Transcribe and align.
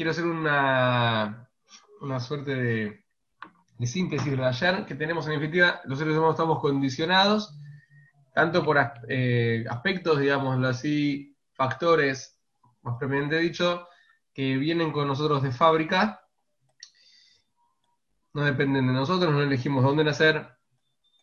quiero 0.00 0.12
hacer 0.12 0.24
una, 0.24 1.46
una 2.00 2.20
suerte 2.20 2.54
de, 2.54 3.04
síntesis 3.86 4.34
de 4.34 4.42
ayer, 4.42 4.86
que 4.86 4.94
tenemos 4.94 5.26
en 5.26 5.32
definitiva, 5.32 5.82
los 5.84 5.98
seres 5.98 6.14
humanos 6.14 6.36
estamos 6.36 6.58
condicionados, 6.58 7.54
tanto 8.32 8.64
por 8.64 8.78
eh, 9.08 9.62
aspectos, 9.68 10.18
digámoslo 10.18 10.68
así, 10.68 11.36
factores, 11.52 12.40
más 12.80 12.96
previamente 12.98 13.36
dicho, 13.40 13.88
que 14.32 14.56
vienen 14.56 14.90
con 14.90 15.06
nosotros 15.06 15.42
de 15.42 15.52
fábrica, 15.52 16.26
no 18.32 18.44
dependen 18.44 18.86
de 18.86 18.94
nosotros, 18.94 19.30
no 19.30 19.42
elegimos 19.42 19.84
dónde 19.84 20.02
nacer, 20.02 20.48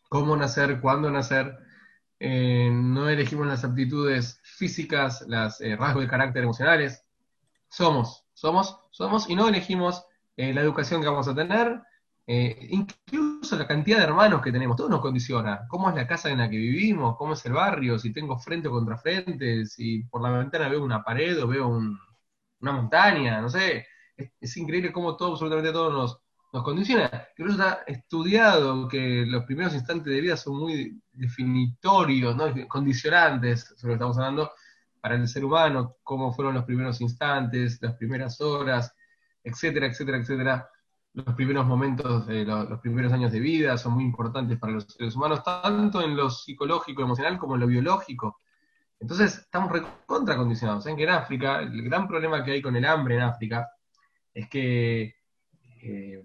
cómo 0.08 0.38
nacer, 0.38 0.80
cuándo 0.82 1.10
nacer, 1.10 1.58
eh, 2.20 2.70
no 2.72 3.10
elegimos 3.10 3.48
las 3.48 3.64
aptitudes 3.64 4.40
físicas, 4.44 5.26
los 5.28 5.62
eh, 5.62 5.76
rasgos 5.76 6.04
de 6.04 6.10
carácter 6.10 6.44
emocionales, 6.44 7.04
somos, 7.70 8.27
somos, 8.38 8.80
somos, 8.92 9.28
y 9.30 9.36
no 9.36 9.48
elegimos 9.48 10.06
la 10.36 10.62
educación 10.62 11.02
que 11.02 11.08
vamos 11.08 11.28
a 11.28 11.34
tener, 11.34 11.82
eh, 12.28 12.68
incluso 12.70 13.58
la 13.58 13.66
cantidad 13.66 13.98
de 13.98 14.04
hermanos 14.04 14.44
que 14.44 14.52
tenemos, 14.52 14.78
todo 14.78 14.90
nos 14.90 15.02
condiciona. 15.02 15.66
¿Cómo 15.68 15.90
es 15.90 15.96
la 15.96 16.06
casa 16.06 16.30
en 16.30 16.38
la 16.38 16.48
que 16.48 16.58
vivimos? 16.58 17.18
¿Cómo 17.18 17.34
es 17.34 17.44
el 17.48 17.54
barrio? 17.54 17.98
Si 17.98 18.14
tengo 18.14 18.38
frente 18.38 18.68
o 18.68 18.72
contra 18.72 18.98
frente, 18.98 19.66
si 19.66 20.04
por 20.04 20.22
la 20.22 20.30
ventana 20.30 20.70
veo 20.70 20.84
una 20.84 21.04
pared 21.04 21.42
o 21.42 21.48
veo 21.48 21.68
una 21.68 22.72
montaña, 22.72 23.42
no 23.42 23.50
sé. 23.50 23.88
Es, 24.16 24.56
increíble 24.58 24.92
cómo 24.92 25.18
todo, 25.18 25.32
absolutamente 25.32 25.72
todo 25.72 25.92
nos, 25.92 26.20
nos 26.54 26.64
condiciona. 26.64 27.10
Incluso 27.38 27.60
está 27.60 27.84
estudiado 27.88 28.88
que 28.88 29.26
los 29.26 29.46
primeros 29.46 29.74
instantes 29.74 30.14
de 30.14 30.22
vida 30.22 30.38
son 30.38 30.58
muy 30.58 31.02
definitorios, 31.12 32.36
¿no? 32.36 32.46
condicionantes, 32.68 33.74
sobre 33.78 33.82
lo 33.82 33.88
que 33.88 33.94
estamos 33.94 34.18
hablando, 34.18 34.52
para 35.08 35.22
el 35.22 35.28
ser 35.30 35.46
humano, 35.46 35.96
cómo 36.04 36.34
fueron 36.34 36.54
los 36.54 36.66
primeros 36.66 37.00
instantes, 37.00 37.82
las 37.82 37.96
primeras 37.96 38.42
horas, 38.42 38.94
etcétera, 39.42 39.88
etcétera, 39.88 40.18
etcétera 40.18 40.70
los 41.14 41.34
primeros 41.34 41.66
momentos, 41.66 42.28
de 42.28 42.44
los, 42.44 42.80
primeros 42.82 43.14
años 43.14 43.32
de 43.32 43.40
vida 43.40 43.78
son 43.78 43.94
muy 43.94 44.04
importantes 44.04 44.60
para 44.60 44.74
los 44.74 44.84
seres 44.84 45.16
humanos, 45.16 45.44
tanto 45.44 46.02
en 46.02 46.16
lo 46.16 46.30
psicológico, 46.30 47.02
emocional, 47.02 47.40
como 47.40 47.56
en 47.56 47.62
lo 47.62 47.68
biológico. 47.68 48.42
Entonces, 49.00 49.38
estamos 49.38 49.72
recontra 49.72 50.36
condicionados. 50.36 50.84
¿Saben 50.84 50.98
que 50.98 51.04
en 51.04 51.10
África, 51.10 51.62
el 51.62 51.82
gran 51.84 52.06
problema 52.08 52.44
que 52.44 52.52
hay 52.52 52.62
con 52.62 52.76
el 52.76 52.86
hambre 52.86 53.16
en 53.16 53.22
África 53.22 53.68
es 54.34 54.50
que 54.50 55.16
eh, 55.82 56.22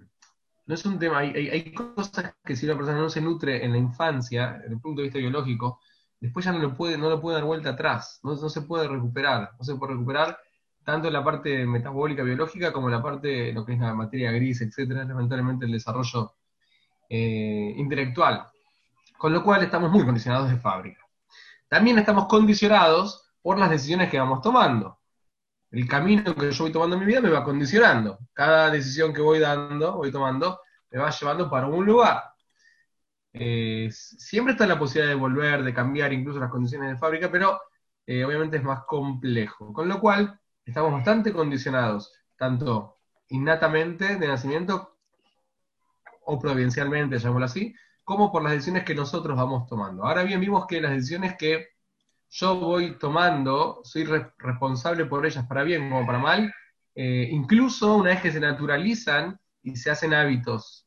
no 0.66 0.74
es 0.74 0.84
un 0.84 0.98
tema, 0.98 1.18
hay, 1.18 1.72
cosas 1.72 2.34
que 2.44 2.56
si 2.56 2.66
una 2.66 2.76
persona 2.76 2.98
no 2.98 3.08
se 3.08 3.20
nutre 3.20 3.64
en 3.64 3.70
la 3.70 3.78
infancia, 3.78 4.58
desde 4.60 4.74
el 4.74 4.80
punto 4.80 5.00
de 5.00 5.04
vista 5.04 5.20
biológico, 5.20 5.80
después 6.22 6.44
ya 6.44 6.52
no 6.52 6.60
lo 6.60 6.76
puede, 6.76 6.96
no 6.96 7.10
lo 7.10 7.20
puede 7.20 7.38
dar 7.38 7.44
vuelta 7.44 7.70
atrás, 7.70 8.20
no, 8.22 8.36
se 8.36 8.62
puede 8.62 8.86
recuperar, 8.86 9.50
no 9.58 9.64
se 9.64 9.74
puede 9.74 9.94
recuperar 9.94 10.38
tanto 10.84 11.10
la 11.10 11.24
parte 11.24 11.66
metabólica 11.66 12.22
biológica 12.22 12.72
como 12.72 12.88
la 12.88 13.02
parte, 13.02 13.52
lo 13.52 13.66
que 13.66 13.72
es 13.72 13.80
la 13.80 13.92
materia 13.92 14.30
gris, 14.30 14.60
etcétera, 14.60 15.04
lamentablemente 15.04 15.66
el 15.66 15.72
desarrollo 15.72 16.34
eh, 17.08 17.74
intelectual. 17.76 18.46
Con 19.18 19.32
lo 19.32 19.42
cual 19.42 19.64
estamos 19.64 19.90
muy 19.90 20.04
condicionados 20.04 20.48
de 20.48 20.58
fábrica. 20.58 21.00
También 21.68 21.98
estamos 21.98 22.26
condicionados 22.26 23.32
por 23.42 23.58
las 23.58 23.70
decisiones 23.70 24.08
que 24.08 24.20
vamos 24.20 24.42
tomando. 24.42 25.00
El 25.72 25.88
camino 25.88 26.34
que 26.36 26.52
yo 26.52 26.64
voy 26.64 26.72
tomando 26.72 26.94
en 26.94 27.00
mi 27.00 27.06
vida 27.06 27.20
me 27.20 27.30
va 27.30 27.42
condicionando. 27.42 28.18
Cada 28.32 28.70
decisión 28.70 29.12
que 29.12 29.22
voy 29.22 29.40
dando, 29.40 29.96
voy 29.96 30.12
tomando, 30.12 30.60
me 30.90 31.00
va 31.00 31.10
llevando 31.10 31.50
para 31.50 31.66
un 31.66 31.84
lugar. 31.84 32.31
Eh, 33.32 33.88
siempre 33.90 34.52
está 34.52 34.66
la 34.66 34.78
posibilidad 34.78 35.14
de 35.14 35.20
volver, 35.20 35.62
de 35.62 35.74
cambiar 35.74 36.12
incluso 36.12 36.38
las 36.38 36.50
condiciones 36.50 36.90
de 36.90 36.98
fábrica, 36.98 37.30
pero 37.30 37.60
eh, 38.06 38.24
obviamente 38.24 38.58
es 38.58 38.62
más 38.62 38.84
complejo. 38.84 39.72
Con 39.72 39.88
lo 39.88 40.00
cual, 40.00 40.38
estamos 40.64 40.92
bastante 40.92 41.32
condicionados, 41.32 42.12
tanto 42.36 42.98
innatamente 43.28 44.16
de 44.16 44.28
nacimiento 44.28 44.98
o 46.24 46.38
providencialmente, 46.38 47.18
llamémoslo 47.18 47.46
así, 47.46 47.74
como 48.04 48.30
por 48.30 48.42
las 48.42 48.52
decisiones 48.52 48.84
que 48.84 48.94
nosotros 48.94 49.36
vamos 49.36 49.66
tomando. 49.66 50.04
Ahora 50.04 50.22
bien, 50.24 50.40
vimos 50.40 50.66
que 50.66 50.80
las 50.80 50.92
decisiones 50.92 51.36
que 51.36 51.68
yo 52.30 52.56
voy 52.58 52.98
tomando, 52.98 53.80
soy 53.84 54.04
responsable 54.38 55.04
por 55.06 55.26
ellas 55.26 55.46
para 55.46 55.62
bien 55.64 55.90
como 55.90 56.06
para 56.06 56.18
mal, 56.18 56.52
eh, 56.94 57.28
incluso 57.30 57.96
una 57.96 58.10
vez 58.10 58.22
que 58.22 58.32
se 58.32 58.40
naturalizan 58.40 59.38
y 59.62 59.76
se 59.76 59.90
hacen 59.90 60.14
hábitos. 60.14 60.86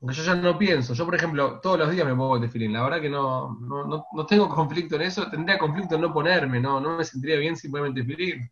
Porque 0.00 0.16
yo 0.16 0.24
ya 0.24 0.34
no 0.34 0.58
pienso, 0.58 0.94
yo 0.94 1.04
por 1.04 1.14
ejemplo, 1.14 1.60
todos 1.60 1.78
los 1.78 1.90
días 1.90 2.06
me 2.06 2.14
pongo 2.14 2.36
el 2.36 2.42
desfile, 2.42 2.68
la 2.70 2.82
verdad 2.82 3.00
que 3.02 3.10
no, 3.10 3.58
no, 3.60 4.06
no, 4.12 4.26
tengo 4.26 4.48
conflicto 4.48 4.96
en 4.96 5.02
eso, 5.02 5.30
tendría 5.30 5.58
conflicto 5.58 5.96
en 5.96 6.00
no 6.00 6.12
ponerme, 6.12 6.58
no, 6.58 6.80
no 6.80 6.96
me 6.96 7.04
sentiría 7.04 7.36
bien 7.36 7.54
si 7.56 7.62
simplemente 7.62 8.02
desfilar 8.02 8.50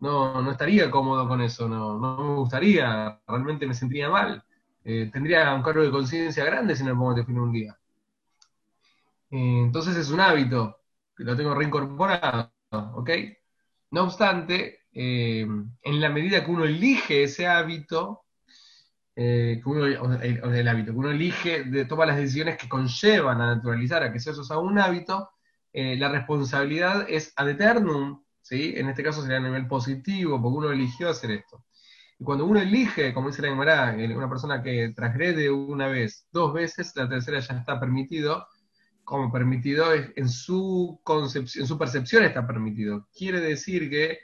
no, 0.00 0.42
no 0.42 0.50
estaría 0.50 0.90
cómodo 0.90 1.26
con 1.28 1.40
eso, 1.40 1.68
no, 1.68 1.98
no 1.98 2.16
me 2.18 2.34
gustaría, 2.36 3.20
realmente 3.26 3.66
me 3.66 3.74
sentiría 3.74 4.10
mal. 4.10 4.42
Eh, 4.84 5.10
tendría 5.12 5.54
un 5.54 5.62
cargo 5.62 5.82
de 5.82 5.90
conciencia 5.90 6.44
grande 6.44 6.76
si 6.76 6.84
no 6.84 6.90
me 6.90 6.96
pongo 6.96 7.12
a 7.12 7.14
definir 7.14 7.40
un 7.40 7.52
día. 7.52 7.76
Eh, 9.30 9.62
entonces 9.64 9.96
es 9.96 10.10
un 10.10 10.20
hábito, 10.20 10.80
que 11.16 11.24
lo 11.24 11.36
tengo 11.36 11.54
reincorporado, 11.54 12.52
¿ok? 12.70 13.10
No 13.90 14.04
obstante, 14.04 14.80
eh, 14.92 15.46
en 15.82 16.00
la 16.00 16.10
medida 16.10 16.44
que 16.44 16.50
uno 16.50 16.64
elige 16.64 17.24
ese 17.24 17.46
hábito, 17.46 18.25
que 19.16 19.62
uno, 19.64 19.84
hábito, 19.84 20.92
que 20.92 20.98
uno 20.98 21.10
elige, 21.10 21.64
de, 21.64 21.86
toma 21.86 22.06
las 22.06 22.18
decisiones 22.18 22.58
que 22.58 22.68
conllevan 22.68 23.40
a 23.40 23.54
naturalizar 23.54 24.02
a 24.02 24.12
que 24.12 24.18
eso 24.18 24.44
sea 24.44 24.58
un 24.58 24.78
hábito, 24.78 25.30
la 25.72 26.08
responsabilidad 26.08 27.06
es 27.08 27.32
ad 27.36 27.50
eternum 27.50 28.20
en 28.50 28.88
este 28.88 29.02
caso 29.02 29.22
sería 29.22 29.38
a 29.38 29.40
nivel 29.40 29.66
positivo, 29.66 30.40
porque 30.40 30.58
uno 30.58 30.70
eligió 30.70 31.08
hacer 31.08 31.30
esto. 31.32 31.64
Y 32.18 32.24
cuando 32.24 32.46
uno 32.46 32.60
elige, 32.60 33.12
como 33.12 33.28
dice 33.28 33.42
la 33.42 33.48
Gemara, 33.48 33.96
una 34.14 34.28
persona 34.28 34.62
que 34.62 34.92
transgrede 34.94 35.50
una 35.50 35.88
vez, 35.88 36.26
dos 36.32 36.52
veces, 36.52 36.92
la 36.96 37.08
tercera 37.08 37.40
ya 37.40 37.58
está 37.58 37.78
permitido, 37.78 38.46
como 39.04 39.30
permitido 39.30 39.86
en 39.92 40.28
su 40.28 41.00
concepción, 41.04 41.62
en 41.62 41.68
su 41.68 41.78
percepción 41.78 42.24
está 42.24 42.46
permitido. 42.46 43.08
Quiere 43.16 43.40
decir 43.40 43.90
que 43.90 44.18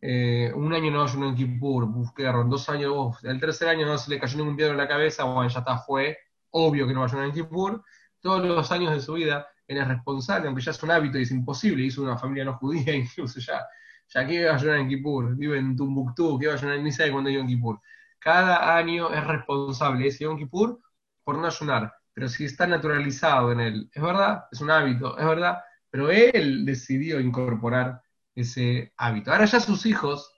eh, 0.00 0.52
un 0.54 0.72
año 0.72 0.90
no 0.90 1.02
ayunó 1.02 1.28
en 1.28 1.34
Kippur, 1.34 1.88
quedaron 2.14 2.48
dos 2.48 2.68
años, 2.68 3.16
el 3.24 3.40
tercer 3.40 3.68
año 3.68 3.86
no 3.86 3.98
se 3.98 4.10
le 4.10 4.20
cayó 4.20 4.38
ningún 4.38 4.56
piedra 4.56 4.72
en 4.72 4.78
la 4.78 4.88
cabeza, 4.88 5.24
bueno, 5.24 5.48
ya 5.48 5.58
está, 5.60 5.78
fue, 5.78 6.18
obvio 6.50 6.86
que 6.86 6.94
no 6.94 7.00
va 7.00 7.06
a 7.06 7.08
ayunar 7.08 7.26
en 7.26 7.32
Kippur, 7.32 7.82
todos 8.20 8.44
los 8.44 8.70
años 8.72 8.92
de 8.92 9.00
su 9.00 9.14
vida 9.14 9.46
él 9.68 9.76
es 9.76 9.86
responsable, 9.86 10.46
aunque 10.46 10.62
ya 10.62 10.70
es 10.70 10.82
un 10.82 10.90
hábito 10.90 11.18
y 11.18 11.22
es 11.22 11.30
imposible, 11.30 11.84
hizo 11.84 12.02
una 12.02 12.16
familia 12.16 12.44
no 12.44 12.54
judía 12.54 12.94
incluso 12.94 13.38
ya, 13.38 13.66
ya 14.08 14.26
que 14.26 14.44
va 14.46 14.52
a 14.52 14.54
ayunar 14.54 14.78
en 14.78 14.88
Kippur, 14.88 15.36
vive 15.36 15.58
en 15.58 15.76
Tumbuctú, 15.76 16.38
que 16.38 16.46
va 16.46 16.54
a 16.54 16.56
ayunar, 16.56 16.80
ni 16.80 16.90
sabe 16.90 17.12
cuándo 17.12 17.30
en 17.30 17.46
Kippur. 17.46 17.80
Cada 18.18 18.76
año 18.76 19.12
es 19.12 19.24
responsable 19.26 20.08
ese 20.08 20.24
Yom 20.24 20.38
Kippur 20.38 20.80
por 21.22 21.36
no 21.36 21.46
ayunar, 21.46 21.92
pero 22.14 22.28
si 22.28 22.46
está 22.46 22.66
naturalizado 22.66 23.52
en 23.52 23.60
él, 23.60 23.90
es 23.92 24.02
verdad, 24.02 24.44
es 24.50 24.60
un 24.60 24.70
hábito, 24.70 25.16
es 25.18 25.26
verdad, 25.26 25.58
pero 25.90 26.10
él 26.10 26.64
decidió 26.64 27.20
incorporar 27.20 28.02
ese 28.40 28.92
hábito. 28.96 29.32
Ahora 29.32 29.44
ya 29.46 29.60
sus 29.60 29.86
hijos 29.86 30.32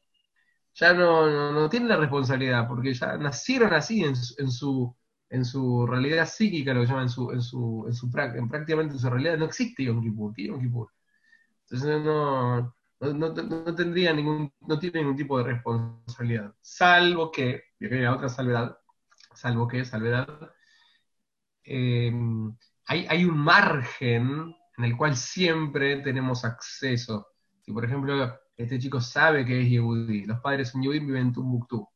ya 0.74 0.94
no, 0.94 1.52
no, 1.52 1.68
tienen 1.68 1.88
la 1.88 1.96
responsabilidad, 1.96 2.68
porque 2.68 2.94
ya 2.94 3.16
nacieron 3.16 3.72
así 3.74 4.02
en 4.04 4.16
su 4.16 4.96
en 5.30 5.44
su 5.44 5.86
realidad 5.86 6.28
psíquica, 6.28 6.74
lo 6.74 6.80
que 6.80 6.88
llaman 6.88 7.04
en 7.04 7.08
su, 7.08 7.30
en 7.30 7.40
su, 7.40 7.84
en 7.86 7.94
su 7.94 8.10
prácticamente 8.10 8.94
en 8.94 8.98
su 8.98 9.08
realidad, 9.08 9.38
no 9.38 9.44
existe 9.46 9.84
Yom 9.84 10.02
Kippur, 10.02 10.34
¿qué 10.34 10.48
Yom 10.48 10.60
Kippur? 10.60 10.88
Entonces 11.62 12.04
no, 12.04 12.74
no, 13.00 13.74
tendría 13.74 14.12
ningún, 14.12 14.52
no 14.60 14.78
tiene 14.78 15.00
ningún 15.00 15.16
tipo 15.16 15.38
de 15.38 15.44
responsabilidad, 15.44 16.52
salvo 16.60 17.30
que, 17.30 17.62
y 17.78 17.86
hay 17.86 18.06
otra 18.06 18.28
salvedad, 18.28 18.76
salvo 19.32 19.68
que, 19.68 19.84
salvedad, 19.84 20.28
eh, 21.62 22.12
hay, 22.86 23.06
hay 23.08 23.24
un 23.24 23.38
margen 23.38 24.52
en 24.76 24.84
el 24.84 24.96
cual 24.96 25.16
siempre 25.16 26.00
tenemos 26.02 26.44
acceso. 26.44 27.28
Si 27.70 27.74
por 27.74 27.84
ejemplo 27.84 28.36
este 28.56 28.80
chico 28.80 29.00
sabe 29.00 29.46
que 29.46 29.60
es 29.62 29.70
Yehudi, 29.70 30.26
los 30.26 30.40
padres 30.40 30.70
son 30.70 30.82
Yehudi 30.82 30.98
viven 30.98 31.28
en 31.28 31.32
Tumbuctú, 31.32 31.88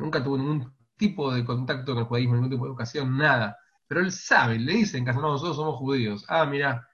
nunca 0.00 0.24
tuvo 0.24 0.36
ningún 0.36 0.74
tipo 0.96 1.32
de 1.32 1.44
contacto 1.44 1.92
con 1.92 2.02
el 2.02 2.08
judaísmo, 2.08 2.34
ningún 2.34 2.50
tipo 2.50 2.64
de 2.64 2.70
educación, 2.70 3.16
nada. 3.16 3.56
Pero 3.86 4.00
él 4.00 4.10
sabe, 4.10 4.58
le 4.58 4.72
dicen 4.72 5.04
no, 5.04 5.12
nosotros 5.22 5.54
somos 5.54 5.76
judíos. 5.76 6.24
Ah, 6.28 6.44
mira, 6.46 6.84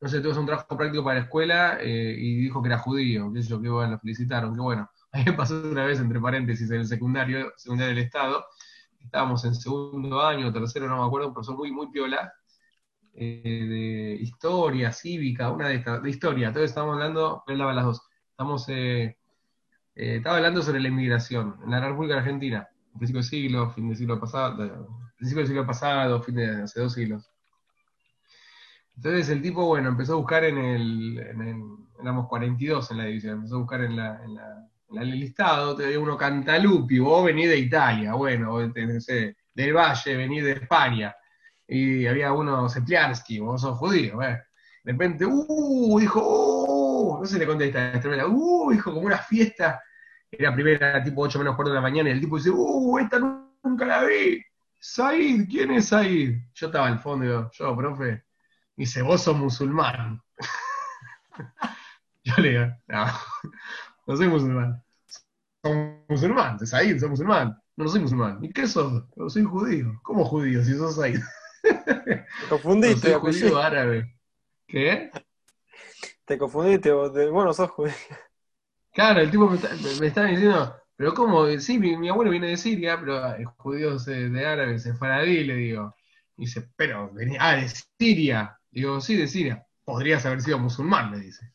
no 0.00 0.08
sé, 0.08 0.20
tuvo 0.20 0.40
un 0.40 0.46
trabajo 0.46 0.76
práctico 0.76 1.04
para 1.04 1.20
la 1.20 1.24
escuela 1.26 1.78
eh, 1.80 2.16
y 2.18 2.36
dijo 2.38 2.60
que 2.60 2.68
era 2.68 2.78
judío, 2.78 3.32
qué 3.32 3.44
sé 3.44 3.54
bueno, 3.54 3.92
lo 3.92 3.98
felicitaron, 4.00 4.52
qué 4.52 4.60
bueno. 4.60 4.90
A 5.12 5.18
mí 5.18 5.24
me 5.24 5.32
pasó 5.34 5.54
una 5.70 5.84
vez, 5.84 6.00
entre 6.00 6.20
paréntesis, 6.20 6.68
en 6.68 6.80
el 6.80 6.86
secundario, 6.88 7.52
secundario 7.56 7.94
del 7.94 8.04
Estado, 8.04 8.44
estábamos 8.98 9.44
en 9.44 9.54
segundo 9.54 10.20
año, 10.20 10.52
tercero, 10.52 10.88
no 10.88 11.00
me 11.00 11.06
acuerdo, 11.06 11.28
un 11.28 11.34
profesor 11.34 11.56
muy, 11.56 11.70
muy 11.70 11.92
piola, 11.92 12.32
de 13.16 14.18
historia, 14.20 14.92
cívica, 14.92 15.50
una 15.50 15.68
de 15.68 15.76
estas, 15.76 16.02
de 16.02 16.10
historia, 16.10 16.48
entonces 16.48 16.70
estábamos 16.70 16.94
hablando, 16.94 17.42
daba 17.46 17.72
las 17.72 17.84
dos, 17.84 18.02
estamos, 18.30 18.68
eh, 18.68 19.16
estaba 19.94 20.36
hablando 20.36 20.62
sobre 20.62 20.80
la 20.80 20.88
inmigración 20.88 21.56
en 21.64 21.70
la 21.70 21.80
República 21.80 22.18
Argentina 22.18 22.68
principio 22.98 23.20
del 23.20 23.28
siglo, 23.28 23.70
fin 23.70 23.88
del 23.88 23.96
siglo 23.96 24.18
pasado, 24.18 24.88
principio 25.16 25.40
del 25.40 25.48
siglo 25.48 25.66
pasado, 25.66 26.22
fin 26.22 26.36
de 26.36 26.62
hace 26.62 26.80
dos 26.80 26.92
siglos. 26.92 27.30
Entonces 28.96 29.28
el 29.28 29.42
tipo, 29.42 29.66
bueno, 29.66 29.90
empezó 29.90 30.14
a 30.14 30.16
buscar 30.16 30.44
en 30.44 30.58
el, 30.58 31.18
éramos 32.00 32.28
42 32.28 32.90
en 32.90 32.98
la 32.98 33.04
división, 33.04 33.34
empezó 33.34 33.56
a 33.56 33.58
buscar 33.58 33.82
en 33.82 33.96
la, 33.96 34.24
en 34.24 34.34
la, 34.34 34.68
en 34.90 34.98
el 34.98 35.10
listado, 35.10 35.76
te 35.76 35.98
uno 35.98 36.16
Cantalupi, 36.16 36.98
vos 36.98 37.24
venís 37.24 37.48
de 37.48 37.58
Italia, 37.58 38.14
bueno, 38.14 38.52
vos, 38.52 38.68
no 38.74 39.00
sé, 39.00 39.36
del 39.54 39.74
Valle, 39.74 40.16
venís 40.16 40.44
de 40.44 40.52
España, 40.52 41.14
y 41.68 42.06
había 42.06 42.32
uno 42.32 42.68
Sepliarsky, 42.68 43.40
vos 43.40 43.60
sos 43.60 43.78
judío, 43.78 44.18
¿ves? 44.18 44.38
De 44.84 44.92
repente, 44.92 45.26
uh, 45.26 45.98
dijo, 45.98 46.20
uh, 46.22 47.20
no 47.20 47.26
se 47.26 47.38
le 47.38 47.46
contesta, 47.46 47.92
uh, 48.28 48.70
dijo 48.70 48.92
como 48.92 49.06
una 49.06 49.18
fiesta, 49.18 49.82
era 50.30 50.54
primera, 50.54 51.02
tipo 51.02 51.22
8 51.22 51.38
menos 51.40 51.56
cuarto 51.56 51.70
de 51.70 51.76
la 51.76 51.80
mañana, 51.80 52.08
y 52.08 52.12
el 52.12 52.20
tipo 52.20 52.36
dice, 52.36 52.50
uh, 52.50 52.98
esta 52.98 53.18
nunca 53.18 53.84
la 53.84 54.04
vi, 54.04 54.40
Said, 54.78 55.48
¿quién 55.48 55.72
es 55.72 55.88
Said? 55.88 56.36
Yo 56.54 56.66
estaba 56.66 56.86
al 56.86 57.00
fondo, 57.00 57.24
digo, 57.24 57.50
yo, 57.52 57.76
profe, 57.76 58.24
dice, 58.76 59.02
vos 59.02 59.22
sos 59.22 59.36
musulmán. 59.36 60.22
Yo 62.22 62.34
le 62.38 62.50
digo, 62.50 62.66
no, 62.86 63.06
no 64.06 64.16
soy 64.16 64.28
musulmán. 64.28 64.82
Soy 65.62 65.74
musulmán, 66.08 66.64
Said, 66.64 67.00
soy 67.00 67.08
musulmán. 67.08 67.60
No, 67.76 67.84
no 67.84 67.90
soy 67.90 68.00
musulmán. 68.00 68.38
¿Y 68.44 68.52
qué 68.52 68.68
sos? 68.68 69.04
No, 69.16 69.28
soy 69.28 69.42
judío. 69.42 69.98
¿Cómo 70.02 70.24
judío 70.24 70.62
si 70.62 70.74
sos 70.74 70.94
Said? 70.94 71.20
Te 72.40 72.48
confundiste, 72.48 73.10
no 73.12 73.20
soy 73.20 73.32
judío 73.32 73.58
árabe. 73.58 74.16
¿Qué? 74.66 75.10
Te 76.24 76.38
confundiste, 76.38 76.92
vos, 76.92 77.12
bueno, 77.30 77.52
sos 77.52 77.70
judío. 77.70 77.94
Claro, 78.92 79.20
el 79.20 79.30
tipo 79.30 79.48
me, 79.48 79.56
está, 79.56 79.70
me 80.00 80.06
estaba 80.06 80.28
diciendo, 80.28 80.74
pero 80.96 81.12
¿cómo? 81.14 81.46
Sí, 81.58 81.78
mi, 81.78 81.96
mi, 81.96 82.08
abuelo 82.08 82.30
viene 82.30 82.48
de 82.48 82.56
Siria, 82.56 82.98
pero 82.98 83.34
es 83.34 83.46
judío 83.58 83.98
de, 83.98 84.30
de 84.30 84.46
árabe, 84.46 84.78
se 84.78 84.94
faradí, 84.94 85.44
le 85.44 85.54
digo. 85.54 85.94
Y 86.36 86.46
dice, 86.46 86.68
pero, 86.76 87.12
venía, 87.12 87.38
ah, 87.42 87.56
de 87.56 87.68
Siria. 87.68 88.58
Digo, 88.70 89.00
sí, 89.00 89.16
de 89.16 89.28
Siria. 89.28 89.66
Podrías 89.84 90.24
haber 90.26 90.40
sido 90.40 90.58
musulmán, 90.58 91.10
me 91.10 91.18
dice. 91.18 91.52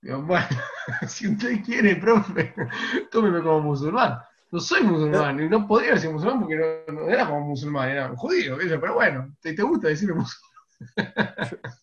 Digo, 0.00 0.22
bueno, 0.22 0.46
si 1.08 1.28
usted 1.28 1.62
quiere, 1.64 1.96
profe, 1.96 2.54
tómeme 3.10 3.42
como 3.42 3.60
musulmán. 3.60 4.18
No 4.52 4.60
soy 4.60 4.82
musulmán, 4.82 5.40
y 5.40 5.48
no 5.48 5.66
podría 5.66 5.96
ser 5.96 6.12
musulmán 6.12 6.40
porque 6.40 6.56
no, 6.56 6.92
no 6.92 7.08
era 7.08 7.26
como 7.26 7.40
musulmán, 7.40 7.88
era 7.88 8.10
un 8.10 8.16
judío, 8.16 8.58
pero 8.58 8.94
bueno, 8.94 9.34
¿te, 9.40 9.54
te 9.54 9.62
gusta 9.62 9.88
decirme 9.88 10.14
musulmán? 10.20 10.52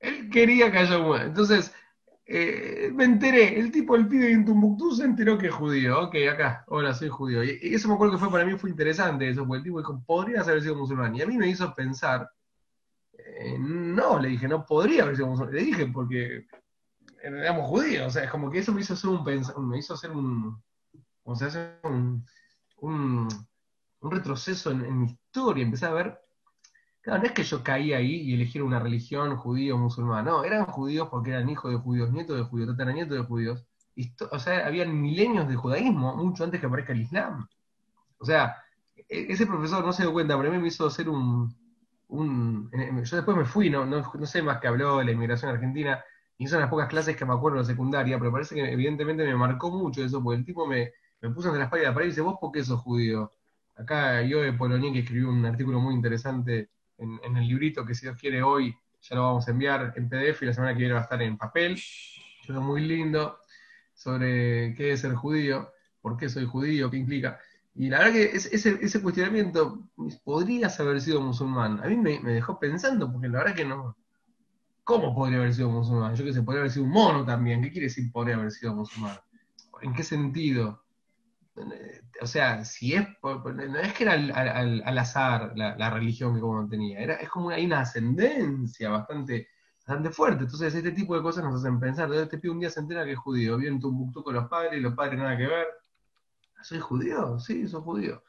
Él 0.00 0.30
quería 0.30 0.72
que 0.72 0.78
haya 0.78 0.98
un... 0.98 1.20
Entonces, 1.20 1.74
eh, 2.24 2.90
me 2.94 3.04
enteré, 3.04 3.58
el 3.58 3.70
tipo, 3.70 3.94
el 3.96 4.08
pibe 4.08 4.30
en 4.32 4.46
Tumbuctú 4.46 4.94
se 4.94 5.04
enteró 5.04 5.36
que 5.36 5.48
es 5.48 5.54
judío. 5.54 6.00
Ok, 6.00 6.16
acá, 6.32 6.64
hola, 6.68 6.94
soy 6.94 7.08
judío. 7.10 7.44
Y, 7.44 7.58
y, 7.60 7.74
eso 7.74 7.88
me 7.88 7.94
acuerdo 7.94 8.14
que 8.14 8.20
fue 8.20 8.30
para 8.30 8.46
mí 8.46 8.56
fue 8.56 8.70
interesante, 8.70 9.28
eso, 9.28 9.46
porque 9.46 9.58
el 9.58 9.64
tipo 9.64 9.78
dijo, 9.80 10.02
podrías 10.06 10.48
haber 10.48 10.62
sido 10.62 10.76
musulmán. 10.76 11.14
Y 11.14 11.20
a 11.22 11.26
mí 11.26 11.36
me 11.36 11.48
hizo 11.48 11.74
pensar, 11.74 12.30
eh, 13.12 13.58
no, 13.58 14.18
le 14.18 14.28
dije, 14.28 14.48
no 14.48 14.64
podría 14.64 15.02
haber 15.02 15.16
sido 15.16 15.28
musulmán. 15.28 15.54
Le 15.54 15.62
dije, 15.62 15.86
porque 15.86 16.46
éramos 17.22 17.68
judíos, 17.68 18.06
o 18.06 18.10
sea, 18.10 18.24
es 18.24 18.30
como 18.30 18.50
que 18.50 18.58
eso 18.58 18.72
me 18.72 18.80
hizo 18.80 18.94
hacer 18.94 19.10
un, 19.10 19.68
me 19.68 19.78
hizo 19.78 19.94
hacer 19.94 20.10
un, 20.10 20.62
o 21.24 21.34
sea, 21.34 21.48
hacer 21.48 21.80
un, 21.84 22.24
un, 22.78 23.28
retroceso 24.00 24.70
en, 24.70 24.84
en 24.84 25.00
mi 25.00 25.06
historia, 25.06 25.64
empecé 25.64 25.86
a 25.86 25.92
ver 25.92 26.20
Claro, 27.08 27.22
no 27.22 27.26
es 27.26 27.32
que 27.32 27.44
yo 27.44 27.62
caí 27.62 27.92
ahí 27.92 28.16
y 28.16 28.34
eligiera 28.34 28.66
una 28.66 28.80
religión 28.80 29.36
judío 29.36 29.76
o 29.76 29.78
musulmán, 29.78 30.24
no, 30.24 30.44
eran 30.44 30.66
judíos 30.66 31.08
porque 31.10 31.30
eran 31.30 31.48
hijos 31.48 31.70
de 31.70 31.78
judíos, 31.78 32.12
nietos 32.12 32.36
de 32.36 32.42
judíos, 32.42 32.70
tataranietos 32.70 33.16
de 33.16 33.24
judíos. 33.24 33.64
O 34.30 34.38
sea, 34.38 34.66
habían 34.66 35.00
milenios 35.00 35.48
de 35.48 35.56
judaísmo 35.56 36.16
mucho 36.16 36.44
antes 36.44 36.60
que 36.60 36.66
aparezca 36.66 36.92
el 36.92 37.00
Islam. 37.00 37.48
O 38.18 38.24
sea, 38.24 38.56
e, 39.08 39.32
ese 39.32 39.46
profesor 39.46 39.84
no 39.84 39.92
se 39.92 40.02
dio 40.02 40.12
cuenta, 40.12 40.36
pero 40.36 40.50
a 40.50 40.52
mí 40.52 40.58
me 40.58 40.68
hizo 40.68 40.86
hacer 40.86 41.08
un... 41.08 41.54
un 42.08 42.70
yo 43.04 43.16
después 43.16 43.36
me 43.36 43.44
fui, 43.44 43.70
no, 43.70 43.86
no, 43.86 44.02
no 44.12 44.26
sé 44.26 44.42
más 44.42 44.60
que 44.60 44.68
habló 44.68 44.98
de 44.98 45.06
la 45.06 45.12
inmigración 45.12 45.50
argentina, 45.50 46.04
y 46.38 46.46
son 46.46 46.60
las 46.60 46.70
pocas 46.70 46.88
clases 46.88 47.16
que 47.16 47.24
me 47.24 47.34
acuerdo 47.34 47.58
de 47.58 47.64
la 47.64 47.68
secundaria, 47.68 48.18
pero 48.18 48.32
parece 48.32 48.54
que 48.54 48.72
evidentemente 48.72 49.24
me 49.24 49.34
marcó 49.36 49.70
mucho 49.70 50.04
eso, 50.04 50.22
porque 50.22 50.38
el 50.38 50.44
tipo 50.44 50.66
me, 50.66 50.92
me 51.20 51.30
puso 51.30 51.48
entre 51.48 51.58
la 51.58 51.64
espalda 51.64 51.82
de 51.82 51.88
la 51.90 51.94
pared 51.94 52.06
y 52.06 52.10
dice, 52.10 52.20
¿vos 52.20 52.36
por 52.40 52.52
qué 52.52 52.64
sos 52.64 52.80
judío? 52.80 53.32
Acá 53.76 54.22
yo 54.22 54.40
de 54.40 54.52
Poloní, 54.52 54.92
que 54.92 55.00
escribió 55.00 55.28
un 55.30 55.44
artículo 55.44 55.80
muy 55.80 55.94
interesante 55.94 56.70
en, 56.96 57.20
en, 57.22 57.36
el 57.36 57.46
librito 57.46 57.84
que 57.84 57.94
si 57.94 58.06
Dios 58.06 58.18
quiere 58.18 58.42
hoy 58.42 58.76
ya 59.02 59.16
lo 59.16 59.22
vamos 59.22 59.46
a 59.46 59.50
enviar 59.50 59.92
en 59.96 60.08
PDF 60.08 60.42
y 60.42 60.46
la 60.46 60.52
semana 60.52 60.72
que 60.72 60.80
viene 60.80 60.94
va 60.94 61.00
a 61.00 61.04
estar 61.04 61.22
en 61.22 61.36
papel. 61.36 61.80
Yo 62.44 62.60
muy 62.60 62.82
lindo 62.82 63.38
sobre 63.94 64.74
qué 64.74 64.92
es 64.92 65.00
ser 65.00 65.14
judío, 65.14 65.72
por 66.00 66.16
qué 66.16 66.28
soy 66.28 66.46
judío, 66.46 66.90
qué 66.90 66.96
implica. 66.96 67.38
Y 67.74 67.90
la 67.90 67.98
verdad 67.98 68.12
que 68.12 68.24
ese, 68.36 68.78
ese 68.80 69.02
cuestionamiento, 69.02 69.88
¿podrías 70.24 70.78
haber 70.80 71.00
sido 71.00 71.20
musulmán? 71.20 71.80
A 71.82 71.86
mí 71.86 71.96
me, 71.96 72.18
me, 72.20 72.32
dejó 72.32 72.58
pensando, 72.58 73.10
porque 73.12 73.28
la 73.28 73.38
verdad 73.38 73.54
que 73.54 73.64
no. 73.64 73.96
¿Cómo 74.88 75.14
podría 75.14 75.36
haber 75.36 75.52
sido 75.52 75.68
musulmán? 75.68 76.14
Yo 76.14 76.24
que 76.24 76.32
sé, 76.32 76.42
podría 76.42 76.60
haber 76.62 76.72
sido 76.72 76.86
un 76.86 76.92
mono 76.92 77.22
también. 77.22 77.60
¿Qué 77.60 77.70
quiere 77.70 77.88
decir 77.88 78.10
podría 78.10 78.36
haber 78.36 78.50
sido 78.50 78.74
musulmán? 78.74 79.18
¿En 79.82 79.92
qué 79.92 80.02
sentido? 80.02 80.82
o 82.22 82.26
sea, 82.26 82.64
si 82.64 82.94
es, 82.94 83.06
no 83.22 83.78
es 83.80 83.92
que 83.92 84.04
era 84.04 84.14
al, 84.14 84.98
azar 84.98 85.52
la, 85.56 85.90
religión 85.90 86.34
que 86.34 86.40
como 86.40 86.66
tenía, 86.70 87.00
era, 87.00 87.16
es 87.16 87.28
como 87.28 87.50
hay 87.50 87.66
una 87.66 87.80
ascendencia 87.80 88.88
bastante, 88.88 89.48
bastante 89.86 90.08
fuerte. 90.08 90.44
Entonces, 90.44 90.74
este 90.74 90.92
tipo 90.92 91.14
de 91.14 91.22
cosas 91.22 91.44
nos 91.44 91.60
hacen 91.60 91.78
pensar. 91.78 92.06
Entonces, 92.06 92.30
te 92.30 92.38
pido 92.38 92.54
un 92.54 92.60
día 92.60 92.70
se 92.70 92.80
entera 92.80 93.04
que 93.04 93.12
es 93.12 93.18
judío, 93.18 93.58
viene 93.58 93.74
en 93.74 93.80
Tumbuctú 93.82 94.22
con 94.22 94.36
los 94.36 94.48
padres 94.48 94.78
y 94.78 94.80
los 94.80 94.94
padres 94.94 95.18
nada 95.18 95.36
que 95.36 95.48
ver. 95.48 95.66
¿Soy 96.62 96.78
judío? 96.78 97.38
Sí, 97.38 97.68
soy 97.68 97.82
judío. 97.82 98.22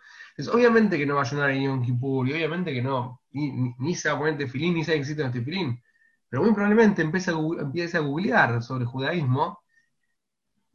Obviamente 0.52 0.98
que 0.98 1.06
no 1.06 1.16
va 1.16 1.22
a 1.22 1.24
ayunar 1.24 1.52
ni 1.52 1.70
un 1.70 1.82
Kippur, 1.82 2.28
y 2.28 2.34
obviamente 2.34 2.74
que 2.74 2.82
no, 2.82 3.22
ni, 3.32 3.50
ni, 3.50 3.74
ni 3.80 3.96
se 3.96 4.10
va 4.10 4.16
a 4.16 4.20
poner 4.20 4.38
tefilín, 4.38 4.74
ni 4.74 4.84
sabe 4.84 4.98
que 4.98 5.02
existe 5.02 5.24
un 5.24 5.32
tefilín. 5.32 5.82
Pero 6.30 6.44
muy 6.44 6.54
probablemente 6.54 7.02
empiece 7.02 7.32
a, 7.32 7.34
empiece 7.34 7.98
a 7.98 8.02
googlear 8.02 8.62
sobre 8.62 8.86
judaísmo 8.86 9.60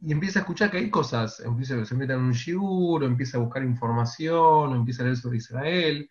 y 0.01 0.11
empieza 0.11 0.39
a 0.39 0.41
escuchar 0.41 0.69
que 0.69 0.77
hay 0.77 0.89
cosas, 0.89 1.39
empieza, 1.39 1.83
se 1.85 1.95
mete 1.95 2.13
en 2.13 2.19
un 2.19 2.31
shiur, 2.33 3.03
o 3.03 3.05
empieza 3.05 3.37
a 3.37 3.41
buscar 3.41 3.63
información, 3.63 4.73
o 4.73 4.75
empieza 4.75 5.01
a 5.01 5.05
leer 5.05 5.17
sobre 5.17 5.37
Israel. 5.37 6.09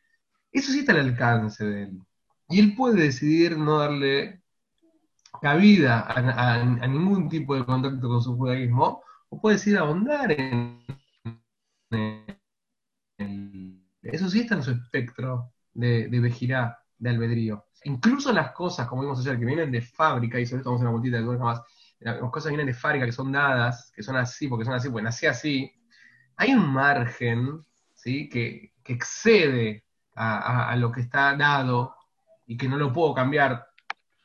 Eso 0.51 0.73
sí 0.73 0.81
está 0.81 0.93
al 0.93 1.01
alcance 1.01 1.65
de 1.65 1.83
él. 1.85 1.99
Y 2.49 2.61
él 2.61 2.75
puede 2.77 3.03
decidir 3.03 3.57
no 3.59 3.79
darle 3.79 4.43
cabida 5.41 6.07
a 6.09 6.87
ningún 6.89 7.29
tipo 7.29 7.55
de 7.55 7.65
contacto 7.65 8.09
con 8.09 8.23
su 8.23 8.37
judaísmo, 8.37 9.03
o 9.29 9.41
puede 9.41 9.57
decidir 9.57 9.79
ahondar 9.79 10.33
en, 10.33 10.85
en, 13.19 13.87
Eso 14.03 14.29
sí 14.29 14.41
está 14.41 14.57
en 14.57 14.63
su 14.63 14.71
espectro 14.73 15.53
de, 15.73 16.09
de 16.09 16.21
Bejirá, 16.21 16.84
de 16.99 17.11
albedrío. 17.11 17.67
Incluso 17.85 18.33
las 18.33 18.53
cosas, 18.53 18.87
como 18.89 19.03
vimos 19.03 19.21
ayer, 19.21 19.39
que 19.39 19.45
vienen 19.45 19.71
de 19.71 19.83
fábrica, 19.83 20.39
y 20.39 20.47
sobre 20.47 20.61
esto 20.61 20.71
vamos 20.71 20.81
a 20.81 20.85
una 20.85 20.93
vueltita 20.93 21.19
de 21.19 21.39
más, 21.39 21.61
las 22.01 22.19
cosas 22.31 22.51
vienen 22.51 22.67
de 22.67 22.75
fábrica, 22.75 23.07
que 23.07 23.13
son 23.13 23.33
dadas, 23.33 23.91
que 23.95 24.03
son 24.03 24.17
así, 24.17 24.49
porque 24.49 24.65
son 24.65 24.75
así, 24.75 24.89
porque 24.89 25.05
nací 25.05 25.27
así, 25.27 25.73
hay 26.37 26.53
un 26.53 26.73
margen 26.73 27.65
¿sí? 27.95 28.29
que, 28.29 28.73
que 28.83 28.93
excede 28.95 29.85
a, 30.15 30.71
a, 30.71 30.77
lo 30.77 30.93
que 30.93 31.01
está 31.01 31.37
dado 31.37 31.95
y 32.47 32.57
que 32.57 32.69
no 32.69 32.77
lo 32.77 32.93
puedo 32.93 33.15
cambiar 33.15 33.67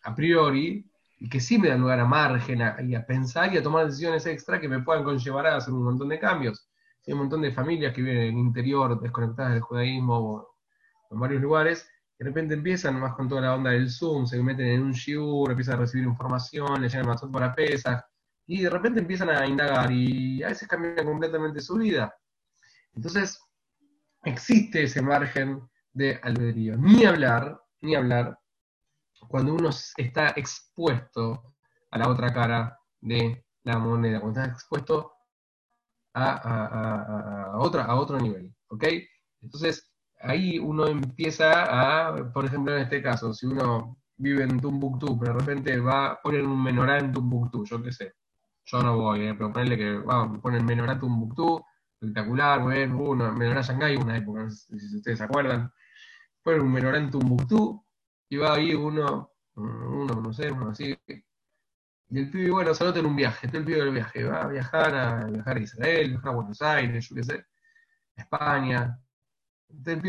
a 0.04 0.16
priori, 0.16 0.90
y 1.20 1.30
que 1.30 1.40
sí 1.40 1.60
me 1.60 1.68
da 1.68 1.76
lugar 1.76 2.00
a 2.00 2.06
margen 2.06 2.62
a, 2.62 2.82
y 2.82 2.96
a 2.96 3.06
pensar 3.06 3.54
y 3.54 3.58
a 3.58 3.64
tomar 3.64 3.86
decisiones 3.86 4.26
extra 4.26 4.60
que 4.60 4.70
me 4.70 4.80
puedan 4.80 5.04
conllevar 5.04 5.48
a 5.48 5.58
hacer 5.58 5.74
un 5.74 5.84
montón 5.84 6.10
de 6.10 6.20
cambios. 6.20 6.70
Hay 7.06 7.14
un 7.14 7.20
montón 7.20 7.42
de 7.42 7.52
familias 7.52 7.94
que 7.94 8.02
viven 8.02 8.18
en 8.18 8.24
el 8.30 8.38
interior, 8.38 9.00
desconectadas 9.00 9.54
del 9.54 9.62
judaísmo 9.62 10.48
en 11.12 11.20
varios 11.20 11.42
lugares, 11.42 11.90
de 12.20 12.26
repente 12.26 12.54
empiezan 12.54 13.00
más 13.00 13.16
con 13.16 13.30
toda 13.30 13.42
la 13.42 13.56
onda 13.56 13.72
del 13.72 13.90
Zoom, 13.90 14.28
se 14.28 14.44
meten 14.44 14.68
en 14.68 14.84
un 14.84 14.92
shiur, 14.92 15.52
empiezan 15.52 15.76
a 15.76 15.80
recibir 15.80 16.06
información, 16.06 16.82
le 16.82 16.90
llegan 16.90 17.08
mazot 17.08 17.32
para 17.32 17.56
pesas, 17.56 18.04
y 18.46 18.62
de 18.62 18.70
repente 18.70 19.00
empiezan 19.00 19.30
a 19.30 19.48
indagar 19.48 19.90
y 19.90 20.44
a 20.44 20.50
veces 20.50 20.68
cambian 20.68 21.06
completamente 21.06 21.62
su 21.62 21.76
vida. 21.76 22.14
Entonces, 22.94 23.42
existe 24.24 24.84
ese 24.84 25.02
margen 25.02 25.62
de 25.94 26.20
albedrío. 26.22 26.76
Ni 26.76 27.06
hablar, 27.06 27.58
ni 27.80 27.96
hablar, 27.96 28.38
cuando 29.30 29.54
uno 29.54 29.70
está 29.96 30.30
expuesto 30.36 31.56
a 31.90 31.98
la 31.98 32.10
otra 32.10 32.34
cara 32.34 32.78
de 33.00 33.46
la 33.64 33.78
moneda, 33.80 34.20
cuando 34.20 34.42
está 34.42 34.52
expuesto 34.52 35.14
a, 36.14 36.32
a, 36.32 36.66
a, 36.66 37.44
a 37.46 37.86
a 37.86 37.96
otro 37.96 38.20
nivel. 38.20 38.54
¿Ok? 38.68 38.84
Entonces, 39.42 39.90
ahí 40.20 40.60
uno 40.60 40.88
empieza 40.88 42.10
a, 42.10 42.32
por 42.34 42.46
ejemplo, 42.46 42.76
en 42.76 42.84
este 42.84 43.02
caso, 43.02 43.34
si 43.34 43.46
uno 43.46 43.98
vive 44.18 44.44
en 44.44 44.60
Tumbuctú, 44.60 45.18
pero 45.20 45.34
de 45.34 45.40
repente 45.40 45.80
va 45.80 46.08
a 46.08 46.22
poner 46.22 46.44
un 46.46 46.62
menorá 46.62 47.00
en 47.00 47.12
Tumbuctú, 47.12 47.66
yo 47.66 47.82
qué 47.82 47.92
sé, 47.92 48.14
yo 48.66 48.84
no 48.84 48.98
voy, 48.98 49.28
eh, 49.28 49.34
pero 49.34 49.52
ponerle 49.52 49.78
que, 49.78 49.94
vamos, 49.94 50.40
ponen 50.40 50.66
menorá 50.66 51.00
Tumbuctú, 51.00 51.64
espectacular, 52.00 52.60
muy 52.62 52.76
bien, 52.76 52.94
uno, 52.94 53.32
menorá 53.34 53.62
Shanghái, 53.62 53.96
una 53.96 54.18
época, 54.18 54.50
si 54.50 54.98
ustedes 54.98 55.18
se 55.20 55.24
acuerdan, 55.24 55.72
ponen 56.44 56.62
un 56.62 56.72
menorá 56.72 56.98
en 56.98 57.10
Tumbuctú, 57.10 57.86
y 58.30 58.38
va 58.38 58.56
ahí 58.56 58.74
uno, 58.76 59.32
uno, 59.56 60.22
no 60.22 60.34
sé, 60.34 60.52
uno 60.52 60.70
así, 60.70 60.98
y 62.12 62.20
el 62.20 62.32
pibe, 62.32 62.50
bueno, 62.50 62.74
se 62.74 62.84
nota 62.84 63.00
en 63.00 63.06
un 63.06 63.16
viaje, 63.16 63.46
este 63.46 63.60
el 63.60 63.66
pibe 63.66 63.80
del 63.80 63.94
viaje, 63.94 64.24
va 64.24 64.42
a 64.44 64.48
viajar 64.48 64.96
a, 64.96 65.26
viajar 65.26 65.58
a 65.58 65.60
Israel, 65.60 66.10
viajar 66.10 66.30
a 66.30 66.36
Buenos 66.36 66.62
Aires, 66.62 67.08
yo 67.08 67.16
qué 67.16 67.24
sé, 67.24 67.46
a 68.18 68.22
España, 68.22 69.00
entonces 69.70 70.04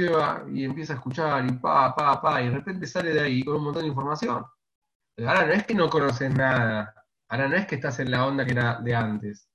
y 0.53 0.65
empieza 0.65 0.95
a 0.95 0.97
escuchar 0.97 1.47
y 1.47 1.53
pa, 1.53 1.95
pa, 1.95 2.21
pa, 2.21 2.43
y 2.43 2.49
de 2.49 2.55
repente 2.55 2.87
sale 2.87 3.13
de 3.13 3.21
ahí 3.21 3.45
con 3.45 3.57
un 3.57 3.65
montón 3.65 3.83
de 3.83 3.89
información. 3.89 4.45
Ahora 5.19 5.47
no 5.47 5.53
es 5.53 5.67
que 5.67 5.75
no 5.75 5.91
conoces 5.91 6.35
nada, 6.35 6.95
Ahora 7.31 7.49
no 7.49 7.55
es 7.55 7.67
que 7.67 7.77
estás 7.77 8.01
en 8.01 8.11
la 8.11 8.27
onda 8.27 8.45
que 8.45 8.51
era 8.51 8.81
de 8.81 8.93
antes. 8.93 9.49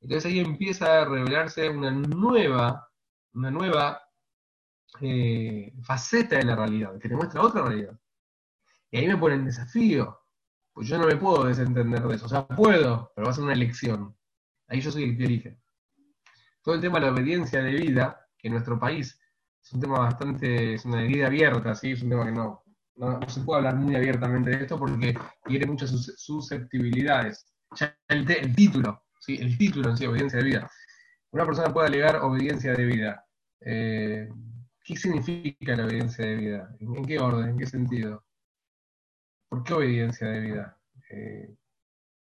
Entonces 0.00 0.30
ahí 0.30 0.40
empieza 0.40 1.02
a 1.02 1.04
revelarse 1.04 1.68
una 1.68 1.92
nueva, 1.92 2.90
una 3.34 3.52
nueva 3.52 4.02
eh, 5.00 5.72
faceta 5.82 6.36
de 6.36 6.44
la 6.44 6.56
realidad, 6.56 6.98
que 6.98 7.08
te 7.08 7.14
muestra 7.14 7.42
otra 7.42 7.62
realidad. 7.62 7.96
Y 8.90 8.98
ahí 8.98 9.06
me 9.06 9.16
pone 9.16 9.36
el 9.36 9.44
desafío, 9.44 10.18
pues 10.72 10.88
yo 10.88 10.98
no 10.98 11.06
me 11.06 11.14
puedo 11.16 11.44
desentender 11.44 12.02
de 12.02 12.16
eso. 12.16 12.26
O 12.26 12.28
sea, 12.28 12.48
puedo, 12.48 13.12
pero 13.14 13.26
va 13.26 13.30
a 13.30 13.34
ser 13.34 13.44
una 13.44 13.52
elección. 13.52 14.16
Ahí 14.66 14.80
yo 14.80 14.90
soy 14.90 15.04
el 15.04 15.16
que 15.16 15.24
elige. 15.24 15.60
Todo 16.62 16.74
el 16.74 16.80
tema 16.80 16.98
de 16.98 17.06
la 17.06 17.12
obediencia 17.12 17.62
de 17.62 17.70
vida, 17.70 18.28
que 18.36 18.50
nuestro 18.50 18.76
país 18.76 19.19
es 19.62 19.72
un 19.72 19.80
tema 19.80 19.98
bastante, 20.00 20.74
es 20.74 20.84
una 20.84 21.02
herida 21.02 21.26
abierta, 21.26 21.74
¿sí? 21.74 21.92
es 21.92 22.02
un 22.02 22.10
tema 22.10 22.24
que 22.24 22.32
no, 22.32 22.62
no, 22.96 23.20
se 23.28 23.40
puede 23.40 23.58
hablar 23.58 23.76
muy 23.76 23.96
abiertamente 23.96 24.50
de 24.50 24.62
esto 24.62 24.78
porque 24.78 25.16
tiene 25.46 25.66
muchas 25.66 25.90
susceptibilidades. 25.90 27.46
Ya 27.76 27.96
el, 28.08 28.26
título, 28.54 29.02
¿sí? 29.20 29.36
el 29.40 29.56
título 29.56 29.90
en 29.90 29.96
sí, 29.96 30.06
obediencia 30.06 30.38
de 30.38 30.44
vida. 30.44 30.70
Una 31.30 31.46
persona 31.46 31.72
puede 31.72 31.88
alegar 31.88 32.16
obediencia 32.16 32.74
de 32.74 32.84
vida. 32.84 33.24
Eh, 33.60 34.28
¿Qué 34.82 34.96
significa 34.96 35.76
la 35.76 35.84
obediencia 35.84 36.26
de 36.26 36.34
vida? 36.34 36.76
¿En, 36.80 37.04
qué 37.04 37.18
orden? 37.18 37.50
¿En 37.50 37.58
qué 37.58 37.66
sentido? 37.66 38.24
¿Por 39.48 39.62
qué 39.62 39.74
obediencia 39.74 40.26
de 40.28 40.40
vida? 40.40 40.78
Eh, 41.10 41.54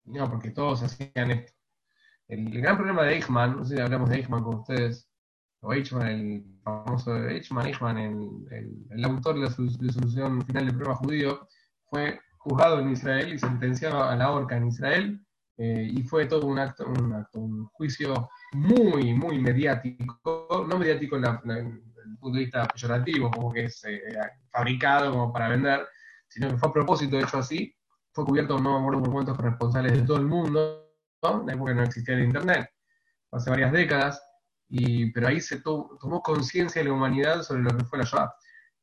no, 0.04 0.30
porque 0.30 0.50
todos 0.50 0.83
hacían 0.83 1.30
esto. 1.30 1.52
El, 2.28 2.50
gran 2.61 2.76
problema 2.76 3.04
de 3.04 3.14
Eichmann, 3.14 3.57
no 3.57 3.64
sé 3.64 3.76
si 3.76 3.80
hablamos 3.80 4.11
de 4.11 4.16
Eichmann 4.16 4.45
con 4.45 4.57
ustedes, 4.57 5.08
o 5.61 5.73
Eichmann, 5.73 6.07
el 6.07 6.45
famoso 6.62 7.17
Eichmann, 7.29 7.67
Eichmann 7.67 7.99
el, 7.99 8.87
el, 8.91 9.05
autor 9.05 9.35
de 9.37 9.41
la 9.43 9.50
solución 9.50 10.43
final 10.47 10.67
del 10.67 10.75
problema 10.75 10.97
judío, 10.97 11.49
fue 11.91 12.21
juzgado 12.38 12.81
en 12.81 12.91
Israel 12.91 13.33
y 13.35 13.38
sentenciado 13.38 14.03
a 14.03 14.15
la 14.17 14.31
horca 14.31 14.57
en 14.57 14.69
Israel, 14.69 15.21
eh, 15.57 15.91
y 15.93 16.03
fue 16.05 16.27
todo 16.27 16.47
un 16.47 16.59
acto, 16.59 16.87
un 16.87 17.12
acto, 17.12 17.41
un 17.41 17.67
juicio 17.67 18.31
muy, 18.53 19.12
muy 19.12 19.41
mediático, 19.41 20.67
no 20.69 20.79
mediático 20.79 21.17
en, 21.17 21.25
el 21.25 22.19
punto 22.21 22.38
de 22.38 22.45
vista 22.45 22.67
peyorativo, 22.69 23.31
como 23.31 23.53
que 23.53 23.65
es 23.65 23.85
eh, 23.85 24.00
fabricado 24.53 25.11
como 25.11 25.33
para 25.33 25.49
vender, 25.49 25.87
sino 26.29 26.49
que 26.49 26.59
fue 26.59 26.69
a 26.69 26.73
propósito 26.73 27.19
hecho 27.19 27.38
así, 27.38 27.75
fue 28.12 28.25
cubierto, 28.25 28.59
no 28.59 28.79
me 28.79 28.79
acuerdo 28.79 29.03
por 29.03 29.12
cuántos 29.12 29.37
responsables 29.37 29.93
de 29.93 30.03
todo 30.03 30.19
el 30.19 30.27
mundo, 30.27 30.93
¿no? 31.23 31.41
en 31.41 31.47
la 31.47 31.53
época 31.55 31.75
no 31.75 31.83
existía 31.83 32.15
el 32.15 32.25
Internet, 32.25 32.71
hace 33.33 33.50
varias 33.50 33.73
décadas, 33.73 34.23
pero 35.12 35.28
ahí 35.28 35.40
se 35.40 35.60
tomó 35.60 36.22
conciencia 36.22 36.82
de 36.82 36.88
la 36.88 36.94
humanidad 36.94 37.42
sobre 37.42 37.62
lo 37.62 37.76
que 37.76 37.84
fue 37.84 37.98
la 37.98 38.04
Shoah. 38.04 38.34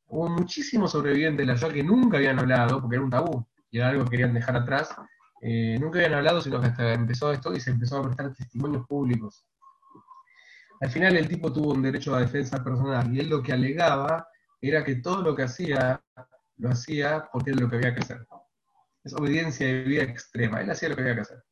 Hubo 0.08 0.28
muchísimos 0.28 0.92
sobrevivientes 0.92 1.46
de 1.46 1.52
la 1.52 1.58
Shoah 1.58 1.72
que 1.72 1.82
nunca 1.82 2.16
habían 2.16 2.38
hablado, 2.38 2.80
porque 2.80 2.96
era 2.96 3.04
un 3.04 3.10
tabú, 3.10 3.46
y 3.70 3.78
era 3.78 3.88
algo 3.88 4.04
que 4.04 4.10
querían 4.10 4.34
dejar 4.34 4.56
atrás, 4.56 4.94
eh, 5.42 5.78
nunca 5.78 5.98
habían 5.98 6.14
hablado, 6.14 6.40
sino 6.40 6.60
que 6.60 6.68
hasta 6.68 6.94
empezó 6.94 7.32
esto 7.32 7.54
y 7.54 7.60
se 7.60 7.70
empezó 7.70 7.98
a 7.98 8.02
prestar 8.02 8.32
testimonios 8.32 8.86
públicos. 8.86 9.46
Al 10.80 10.90
final 10.90 11.16
el 11.16 11.28
tipo 11.28 11.52
tuvo 11.52 11.72
un 11.72 11.82
derecho 11.82 12.14
a 12.14 12.20
defensa 12.20 12.62
personal 12.62 13.14
y 13.14 13.20
él 13.20 13.30
lo 13.30 13.42
que 13.42 13.52
alegaba 13.52 14.28
era 14.60 14.84
que 14.84 14.96
todo 14.96 15.22
lo 15.22 15.34
que 15.34 15.44
hacía, 15.44 16.02
lo 16.58 16.70
hacía 16.70 17.28
porque 17.32 17.50
era 17.50 17.60
lo 17.60 17.70
que 17.70 17.76
había 17.76 17.94
que 17.94 18.00
hacer. 18.00 18.26
Es 19.04 19.14
obediencia 19.14 19.66
de 19.66 19.84
vida 19.84 20.02
extrema, 20.02 20.60
él 20.60 20.70
hacía 20.70 20.88
lo 20.88 20.96
que 20.96 21.02
había 21.02 21.14
que 21.14 21.20
hacer. 21.20 21.44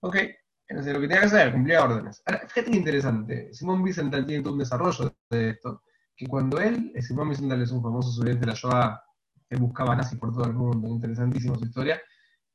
Ok, 0.00 0.16
lo 0.74 0.82
que 0.82 1.08
tenía 1.08 1.20
que 1.20 1.26
hacer, 1.26 1.52
cumplía 1.52 1.84
órdenes. 1.84 2.22
Ahora, 2.26 2.40
fíjate 2.48 2.70
qué 2.70 2.76
interesante, 2.76 3.54
Simón 3.54 3.82
Wiesenthal 3.82 4.26
tiene 4.26 4.42
todo 4.42 4.54
un 4.54 4.58
desarrollo 4.58 5.14
de 5.30 5.50
esto, 5.50 5.82
que 6.16 6.26
cuando 6.26 6.60
él, 6.60 6.92
Simón 7.00 7.28
Wiesenthal 7.28 7.62
es 7.62 7.70
un 7.70 7.82
famoso 7.82 8.10
sobreviviente 8.10 8.46
de 8.46 8.52
la 8.52 8.58
Shoah, 8.58 9.02
que 9.48 9.56
buscaba 9.56 9.94
nazis 9.94 10.18
por 10.18 10.32
todo 10.32 10.44
el 10.46 10.54
mundo, 10.54 10.88
interesantísima 10.88 11.58
su 11.58 11.64
historia, 11.64 12.00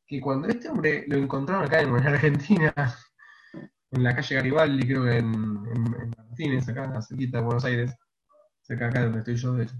que 0.06 0.22
cuando 0.22 0.48
este 0.48 0.70
hombre 0.70 1.06
lo 1.08 1.18
encontraron 1.18 1.66
acá 1.66 1.82
en 1.82 1.94
Argentina, 2.08 2.74
en 3.92 4.04
la 4.04 4.16
calle 4.16 4.36
Garibaldi, 4.36 4.88
creo 4.88 5.04
que 5.04 5.18
en, 5.18 5.34
en, 5.34 6.14
Martínez, 6.18 6.68
acá 6.70 7.02
cerquita 7.02 7.38
de 7.38 7.44
Buenos 7.44 7.66
Aires, 7.66 7.96
cerca 8.62 8.88
acá 8.88 9.04
donde 9.04 9.20
estoy 9.20 9.36
yo, 9.36 9.54
de 9.54 9.64
hecho. 9.64 9.76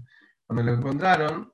Cuando 0.46 0.62
lo 0.62 0.74
encontraron, 0.74 1.52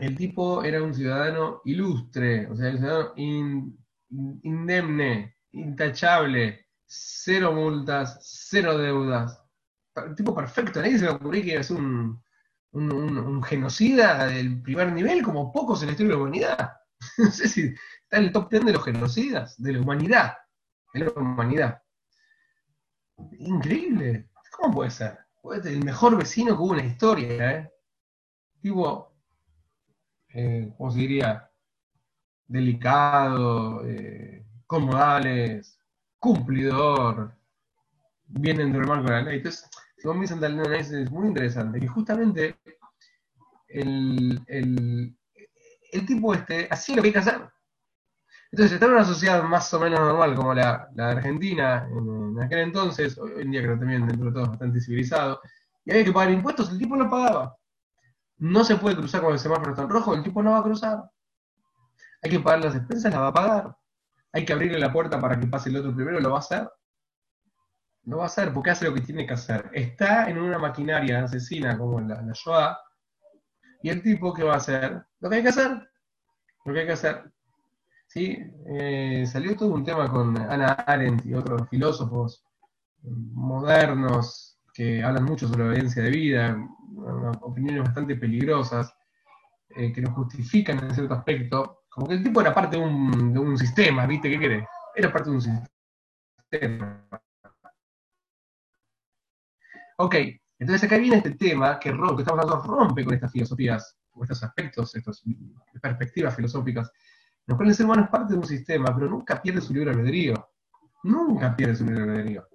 el 0.00 0.16
tipo 0.16 0.64
era 0.64 0.82
un 0.82 0.94
ciudadano 0.94 1.60
ilustre, 1.64 2.46
o 2.46 2.56
sea, 2.56 2.70
un 2.70 2.78
ciudadano 2.78 3.12
indemne, 4.42 5.36
intachable, 5.52 6.66
cero 6.86 7.52
multas, 7.52 8.18
cero 8.22 8.78
deudas. 8.78 9.40
Tipo 10.16 10.34
perfecto, 10.34 10.80
nadie 10.80 10.98
se 10.98 11.04
le 11.04 11.10
ocurrió 11.10 11.42
que 11.42 11.56
es 11.56 11.70
un, 11.70 12.22
un, 12.72 13.42
genocida 13.42 14.26
del 14.26 14.62
primer 14.62 14.92
nivel, 14.92 15.22
como 15.22 15.52
pocos 15.52 15.82
en 15.82 15.88
la 15.88 15.92
historia 15.92 16.12
de 16.12 16.16
la 16.16 16.22
humanidad. 16.22 16.72
no 17.18 17.30
sé 17.30 17.48
si 17.48 17.74
está 18.02 18.18
en 18.18 18.24
el 18.24 18.32
top 18.32 18.50
10 18.50 18.64
de 18.64 18.72
los 18.72 18.84
genocidas, 18.84 19.60
de 19.62 19.72
la 19.72 19.80
humanidad 19.80 20.34
de 20.92 21.00
la 21.00 21.12
humanidad. 21.12 21.82
Increíble. 23.38 24.28
¿Cómo 24.50 24.74
puede 24.74 24.90
ser? 24.90 25.18
Puede 25.40 25.62
ser 25.62 25.72
el 25.72 25.84
mejor 25.84 26.16
vecino 26.16 26.56
que 26.56 26.62
hubo 26.62 26.74
en 26.74 26.86
la 26.86 26.92
historia, 26.92 27.50
¿eh? 27.52 27.72
Tipo, 28.60 29.12
eh, 30.28 30.72
¿cómo 30.76 30.90
se 30.90 30.98
diría? 30.98 31.50
Delicado, 32.46 33.84
eh, 33.86 34.41
con 34.72 34.86
modales, 34.86 35.78
cumplidor, 36.18 37.36
bien 38.26 38.56
dentro 38.56 38.80
del 38.80 38.88
marco 38.88 39.04
de 39.04 39.10
la 39.10 39.22
ley. 39.22 39.36
Entonces, 39.36 39.68
según 39.98 40.20
mi 40.20 40.26
Santa 40.26 40.46
es 40.48 41.10
muy 41.10 41.28
interesante, 41.28 41.78
que 41.78 41.88
justamente 41.88 42.56
el, 43.68 44.42
el, 44.46 45.14
el 45.92 46.06
tipo 46.06 46.32
este 46.32 46.68
hacía 46.70 46.96
lo 46.96 47.02
que 47.02 47.08
hay 47.08 47.12
que 47.12 47.18
hacer. 47.18 47.50
Entonces, 48.50 48.72
estar 48.72 48.88
en 48.88 48.94
una 48.94 49.04
sociedad 49.04 49.42
más 49.42 49.72
o 49.74 49.80
menos 49.80 50.00
normal 50.00 50.34
como 50.34 50.54
la, 50.54 50.88
de 50.92 51.02
Argentina, 51.02 51.86
en, 51.90 52.40
aquel 52.40 52.60
entonces, 52.60 53.18
hoy 53.18 53.42
en 53.42 53.50
día 53.50 53.62
creo 53.62 53.78
también 53.78 54.06
dentro 54.06 54.28
de 54.28 54.32
todo 54.32 54.46
bastante 54.46 54.80
civilizado, 54.80 55.38
y 55.84 55.90
había 55.90 56.04
que 56.04 56.12
pagar 56.12 56.32
impuestos, 56.32 56.70
el 56.70 56.78
tipo 56.78 56.96
no 56.96 57.10
pagaba. 57.10 57.56
No 58.38 58.64
se 58.64 58.76
puede 58.76 58.96
cruzar 58.96 59.20
con 59.20 59.34
el 59.34 59.38
semáforo 59.38 59.72
está 59.72 59.82
en 59.82 59.90
rojo, 59.90 60.14
el 60.14 60.22
tipo 60.22 60.42
no 60.42 60.52
va 60.52 60.60
a 60.60 60.62
cruzar. 60.62 61.04
Hay 62.22 62.30
que 62.30 62.40
pagar 62.40 62.64
las 62.64 62.74
expensas, 62.74 63.12
la 63.12 63.20
va 63.20 63.28
a 63.28 63.34
pagar. 63.34 63.81
Hay 64.32 64.44
que 64.44 64.52
abrirle 64.52 64.78
la 64.78 64.92
puerta 64.92 65.20
para 65.20 65.38
que 65.38 65.46
pase 65.46 65.68
el 65.68 65.76
otro 65.76 65.94
primero, 65.94 66.20
lo 66.20 66.30
va 66.30 66.36
a 66.36 66.40
hacer. 66.40 66.70
No 68.04 68.18
va 68.18 68.24
a 68.24 68.26
hacer, 68.26 68.52
porque 68.52 68.70
hace 68.70 68.86
lo 68.86 68.94
que 68.94 69.02
tiene 69.02 69.26
que 69.26 69.34
hacer. 69.34 69.70
Está 69.72 70.28
en 70.28 70.38
una 70.38 70.58
maquinaria 70.58 71.22
asesina 71.22 71.78
como 71.78 72.00
la, 72.00 72.22
Shoah, 72.32 72.78
y 73.82 73.90
el 73.90 74.02
tipo, 74.02 74.32
¿qué 74.32 74.42
va 74.42 74.54
a 74.54 74.56
hacer? 74.56 75.04
Lo 75.20 75.28
que 75.28 75.36
hay 75.36 75.42
que 75.42 75.48
hacer. 75.50 75.88
Lo 76.64 76.72
que 76.72 76.80
hay 76.80 76.86
que 76.86 76.92
hacer. 76.92 77.30
¿sí? 78.06 78.38
Eh, 78.66 79.24
salió 79.26 79.56
todo 79.56 79.70
un 79.74 79.84
tema 79.84 80.10
con 80.10 80.36
Ana 80.36 80.72
Arendt 80.72 81.26
y 81.26 81.34
otros 81.34 81.68
filósofos 81.68 82.44
modernos 83.02 84.58
que 84.72 85.02
hablan 85.02 85.24
mucho 85.24 85.46
sobre 85.46 85.64
la 85.64 85.70
obediencia 85.70 86.02
de 86.02 86.10
vida, 86.10 86.56
opiniones 87.40 87.84
bastante 87.84 88.16
peligrosas, 88.16 88.94
eh, 89.70 89.92
que 89.92 90.00
lo 90.00 90.12
justifican 90.12 90.82
en 90.82 90.94
cierto 90.94 91.14
aspecto, 91.14 91.81
como 91.92 92.08
que 92.08 92.14
el 92.14 92.22
tipo 92.22 92.40
era 92.40 92.54
parte 92.54 92.76
de 92.76 92.82
un, 92.82 93.58
sistema, 93.58 94.06
¿viste? 94.06 94.30
¿Qué 94.30 94.38
crees? 94.38 94.66
Era 94.94 95.12
parte 95.12 95.30
de 95.30 95.36
un 95.36 95.42
sistema. 95.42 97.08
Ok, 99.98 100.16
entonces 100.58 100.84
acá 100.84 100.98
viene 100.98 101.18
este 101.18 101.32
tema 101.32 101.78
que, 101.78 101.92
rompe, 101.92 102.16
que 102.16 102.22
estamos 102.22 102.42
hablando 102.42 102.66
rompe 102.66 103.04
con 103.04 103.14
estas 103.14 103.30
filosofías, 103.30 103.96
con 104.10 104.22
estos 104.22 104.42
aspectos, 104.42 104.94
estas 104.94 105.22
perspectivas 105.80 106.34
filosóficas 106.34 106.90
lo 107.46 107.56
cual 107.56 107.68
el 107.68 107.74
ser 107.74 107.86
humano 107.86 108.04
es 108.04 108.08
parte 108.08 108.32
de 108.32 108.38
un 108.38 108.46
sistema, 108.46 108.94
pero 108.94 109.08
nunca 109.08 109.40
pierde 109.40 109.60
su 109.60 109.72
libre 109.72 109.90
albedrío. 109.90 110.48
Nunca 111.02 111.56
pierde 111.56 111.74
su 111.74 111.84
libre 111.84 112.02
albedrío. 112.02 112.46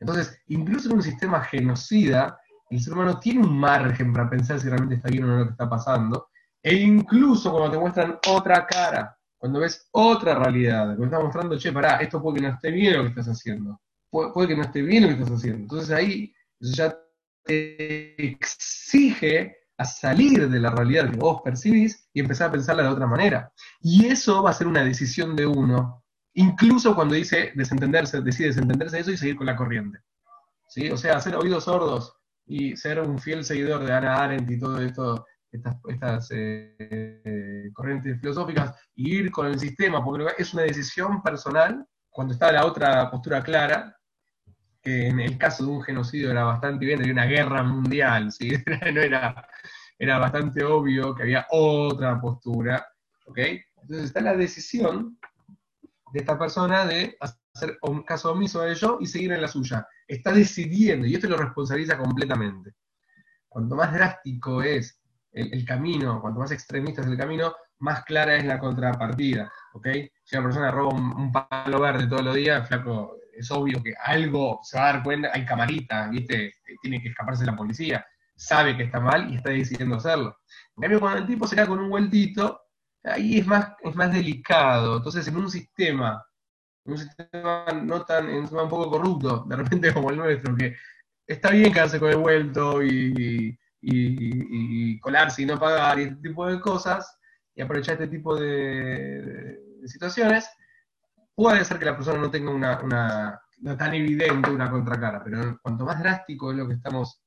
Entonces, 0.00 0.40
incluso 0.46 0.88
en 0.88 0.96
un 0.96 1.02
sistema 1.02 1.40
genocida, 1.42 2.38
el 2.70 2.80
ser 2.80 2.92
humano 2.92 3.18
tiene 3.18 3.40
un 3.40 3.58
margen 3.58 4.12
para 4.12 4.30
pensar 4.30 4.60
si 4.60 4.68
realmente 4.68 4.96
está 4.96 5.08
bien 5.08 5.24
o 5.24 5.26
no 5.26 5.38
lo 5.38 5.44
que 5.46 5.50
está 5.52 5.68
pasando. 5.68 6.28
E 6.62 6.74
incluso 6.74 7.50
cuando 7.50 7.72
te 7.72 7.78
muestran 7.78 8.18
otra 8.28 8.66
cara, 8.66 9.18
cuando 9.36 9.60
ves 9.60 9.88
otra 9.90 10.36
realidad, 10.36 10.96
cuando 10.96 11.04
estás 11.04 11.22
mostrando, 11.24 11.58
che, 11.58 11.72
pará, 11.72 11.96
esto 11.96 12.22
puede 12.22 12.36
que 12.36 12.42
no 12.42 12.54
esté 12.54 12.70
bien 12.70 12.96
lo 12.96 13.02
que 13.02 13.08
estás 13.08 13.28
haciendo. 13.28 13.80
Puede, 14.10 14.48
que 14.48 14.56
no 14.56 14.62
esté 14.62 14.82
bien 14.82 15.02
lo 15.02 15.08
que 15.08 15.14
estás 15.14 15.32
haciendo. 15.32 15.62
Entonces 15.62 15.90
ahí 15.90 16.32
ya 16.60 16.96
te 17.44 18.22
exige 18.22 19.56
a 19.76 19.84
salir 19.84 20.48
de 20.48 20.60
la 20.60 20.70
realidad 20.70 21.10
que 21.10 21.16
vos 21.16 21.40
percibís 21.42 22.08
y 22.12 22.20
empezar 22.20 22.48
a 22.48 22.52
pensarla 22.52 22.84
de 22.84 22.90
otra 22.90 23.06
manera. 23.06 23.52
Y 23.80 24.06
eso 24.06 24.42
va 24.42 24.50
a 24.50 24.54
ser 24.54 24.68
una 24.68 24.84
decisión 24.84 25.34
de 25.34 25.46
uno, 25.46 26.04
incluso 26.34 26.94
cuando 26.94 27.14
dice 27.14 27.52
desentenderse, 27.56 28.20
decide 28.20 28.48
desentenderse 28.48 28.96
de 28.96 29.02
eso 29.02 29.10
y 29.10 29.16
seguir 29.16 29.36
con 29.36 29.46
la 29.46 29.56
corriente. 29.56 29.98
¿Sí? 30.68 30.88
O 30.90 30.96
sea, 30.96 31.16
hacer 31.16 31.34
oídos 31.34 31.64
sordos 31.64 32.16
y 32.46 32.76
ser 32.76 33.00
un 33.00 33.18
fiel 33.18 33.44
seguidor 33.44 33.84
de 33.84 33.92
Ana 33.92 34.22
Arendt 34.22 34.50
y 34.50 34.58
todo 34.58 34.80
esto, 34.80 35.26
estas, 35.52 36.28
eh, 36.30 37.70
corrientes 37.74 38.20
filosóficas, 38.20 38.74
y 38.94 39.18
ir 39.18 39.30
con 39.30 39.46
el 39.46 39.58
sistema, 39.58 40.02
porque 40.02 40.26
es 40.38 40.54
una 40.54 40.62
decisión 40.62 41.22
personal, 41.22 41.86
cuando 42.10 42.34
está 42.34 42.50
la 42.52 42.64
otra 42.64 43.10
postura 43.10 43.42
clara, 43.42 43.96
que 44.82 45.08
en 45.08 45.20
el 45.20 45.38
caso 45.38 45.64
de 45.64 45.70
un 45.70 45.82
genocidio 45.82 46.30
era 46.30 46.44
bastante 46.44 46.84
bien, 46.84 47.00
había 47.00 47.12
una 47.12 47.26
guerra 47.26 47.62
mundial, 47.62 48.32
¿sí? 48.32 48.50
no 48.92 49.00
era, 49.00 49.46
era 49.98 50.18
bastante 50.18 50.64
obvio 50.64 51.14
que 51.14 51.22
había 51.22 51.46
otra 51.50 52.20
postura, 52.20 52.86
¿ok? 53.26 53.38
Entonces 53.82 54.06
está 54.06 54.20
la 54.20 54.36
decisión 54.36 55.18
de 56.12 56.20
esta 56.20 56.38
persona 56.38 56.84
de 56.84 57.16
hacer 57.20 57.78
un 57.82 58.02
caso 58.02 58.32
omiso 58.32 58.60
a 58.60 58.70
ello 58.70 58.98
y 59.00 59.06
seguir 59.06 59.32
en 59.32 59.42
la 59.42 59.48
suya. 59.48 59.86
Está 60.06 60.32
decidiendo, 60.32 61.06
y 61.06 61.14
esto 61.14 61.28
lo 61.28 61.36
responsabiliza 61.36 61.96
completamente. 61.96 62.74
Cuanto 63.48 63.76
más 63.76 63.92
drástico 63.92 64.62
es 64.62 65.01
el, 65.32 65.64
camino, 65.64 66.20
cuanto 66.20 66.40
más 66.40 66.52
extremista 66.52 67.00
es 67.00 67.06
el 67.06 67.16
camino, 67.16 67.54
más 67.78 68.04
clara 68.04 68.36
es 68.36 68.44
la 68.44 68.58
contrapartida. 68.58 69.50
¿ok? 69.74 69.88
Si 70.24 70.36
una 70.36 70.44
persona 70.44 70.70
roba 70.70 70.94
un, 70.94 71.32
palo 71.32 71.80
verde 71.80 72.06
todos 72.06 72.24
los 72.24 72.34
días, 72.34 72.68
flaco, 72.68 73.16
es 73.34 73.50
obvio 73.50 73.82
que 73.82 73.94
algo 74.04 74.60
se 74.62 74.78
va 74.78 74.90
a 74.90 74.92
dar 74.92 75.02
cuenta, 75.02 75.30
hay 75.32 75.44
camarita, 75.44 76.08
¿viste? 76.08 76.52
Tiene 76.82 77.00
que 77.00 77.08
escaparse 77.08 77.46
la 77.46 77.56
policía, 77.56 78.04
sabe 78.36 78.76
que 78.76 78.84
está 78.84 79.00
mal 79.00 79.32
y 79.32 79.36
está 79.36 79.50
decidiendo 79.50 79.96
hacerlo. 79.96 80.36
En 80.76 80.82
cambio, 80.82 81.00
cuando 81.00 81.20
el 81.20 81.26
tipo 81.26 81.46
se 81.46 81.56
queda 81.56 81.66
con 81.66 81.80
un 81.80 81.90
vueltito, 81.90 82.60
ahí 83.04 83.38
es 83.38 83.46
más, 83.46 83.72
es 83.82 83.94
más 83.94 84.12
delicado. 84.12 84.98
Entonces, 84.98 85.26
en 85.28 85.36
un 85.36 85.50
sistema, 85.50 86.24
un 86.84 86.98
sistema 86.98 87.66
no 87.82 88.04
tan, 88.04 88.28
un 88.28 88.48
poco 88.48 88.90
corrupto, 88.90 89.44
de 89.48 89.56
repente 89.56 89.92
como 89.92 90.10
el 90.10 90.16
nuestro, 90.16 90.54
que 90.56 90.76
está 91.26 91.50
bien 91.50 91.72
quedarse 91.72 91.98
con 91.98 92.10
el 92.10 92.16
vuelto 92.18 92.82
y, 92.82 93.58
colarse 95.00 95.42
y 95.42 95.46
no 95.46 95.58
pagar 95.58 95.98
y 95.98 96.02
este 96.04 96.28
tipo 96.28 96.46
de 96.46 96.60
cosas, 96.60 97.18
y 97.54 97.62
aprovechar 97.62 97.94
este 97.94 98.08
tipo 98.08 98.36
de, 98.36 99.58
situaciones, 99.84 100.48
puede 101.34 101.64
ser 101.64 101.78
que 101.78 101.86
la 101.86 101.96
persona 101.96 102.20
no 102.20 102.30
tenga 102.30 102.50
una, 102.50 102.80
una, 102.80 103.76
tan 103.76 103.94
evidente 103.94 104.50
una 104.50 104.70
contracara, 104.70 105.22
pero 105.24 105.58
cuanto 105.62 105.84
más 105.84 105.98
drástico 105.98 106.50
es 106.50 106.58
lo 106.58 106.68
que 106.68 106.74
estamos 106.74 107.20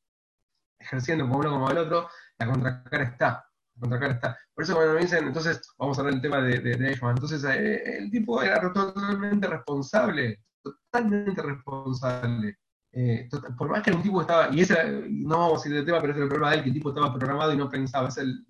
ejerciendo 0.80 1.26
como 1.26 1.40
uno 1.40 1.52
como 1.52 1.70
el 1.70 1.78
otro, 1.78 2.10
la 2.38 2.48
contracara 2.48 3.04
está. 3.04 3.46
La 3.82 4.08
está. 4.08 4.38
Por 4.54 4.64
eso 4.64 4.74
cuando 4.74 4.94
me 4.94 5.02
dicen, 5.02 5.28
entonces, 5.28 5.62
vamos 5.78 5.98
a 5.98 6.02
hablar 6.02 6.14
del 6.14 6.22
tema 6.22 6.42
de, 6.42 6.60
de, 6.60 6.94
entonces 6.94 7.44
eh, 7.44 7.98
el 7.98 8.10
tipo 8.10 8.42
era 8.42 8.62
totalmente 8.72 9.48
responsable, 9.48 10.46
totalmente 10.64 11.42
responsable. 11.42 12.58
Eh, 12.98 13.28
por 13.58 13.68
más 13.70 13.84
que 13.84 13.92
un 13.92 14.02
tipo 14.02 14.22
estaba, 14.22 14.50
y 14.56 14.62
ese, 14.62 14.76
no 15.10 15.38
vamos 15.38 15.66
a 15.66 15.68
ir 15.68 15.76
del 15.76 15.86
tema, 15.86 16.00
pero 16.00 16.14
ese 16.14 16.22
es 16.22 16.24
el 16.24 16.30
problema 16.30 16.52
de 16.52 16.58
él, 16.58 16.64
que 16.64 16.70
el 16.70 16.76
tipo 16.76 16.90
estaba 16.90 17.14
programado 17.14 17.52
y 17.52 17.58
no 17.58 17.70
pensaba, 17.70 18.08
es 18.08 18.18
el, 18.18 18.46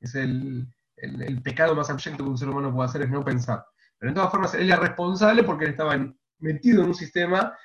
es 0.00 0.14
el, 0.16 0.66
el, 0.96 1.40
pecado 1.40 1.76
más 1.76 1.88
abyecto 1.88 2.24
que 2.24 2.30
un 2.30 2.36
ser 2.36 2.48
humano 2.48 2.74
puede 2.74 2.88
hacer, 2.88 3.02
es 3.02 3.10
no 3.10 3.24
pensar. 3.24 3.64
Pero 3.96 4.10
en 4.10 4.16
todas 4.16 4.32
formas, 4.32 4.54
él 4.54 4.66
era 4.66 4.80
responsable 4.80 5.44
porque 5.44 5.66
él 5.66 5.70
estaba 5.70 5.96
metido 6.40 6.82
en 6.82 6.88
un 6.88 6.94
sistema 6.96 7.56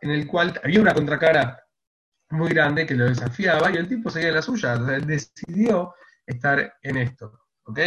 en 0.00 0.10
el 0.10 0.26
cual 0.26 0.60
había 0.64 0.80
una 0.80 0.92
contracara 0.92 1.62
muy 2.30 2.48
grande 2.48 2.84
que 2.84 2.96
lo 2.96 3.04
desafiaba 3.04 3.70
y 3.70 3.76
el 3.76 3.88
tipo 3.88 4.10
seguía 4.10 4.32
la 4.32 4.42
suya, 4.42 4.76
decidió 4.76 5.94
estar 6.26 6.74
en 6.82 6.96
esto. 6.96 7.40
¿Ok? 7.62 7.78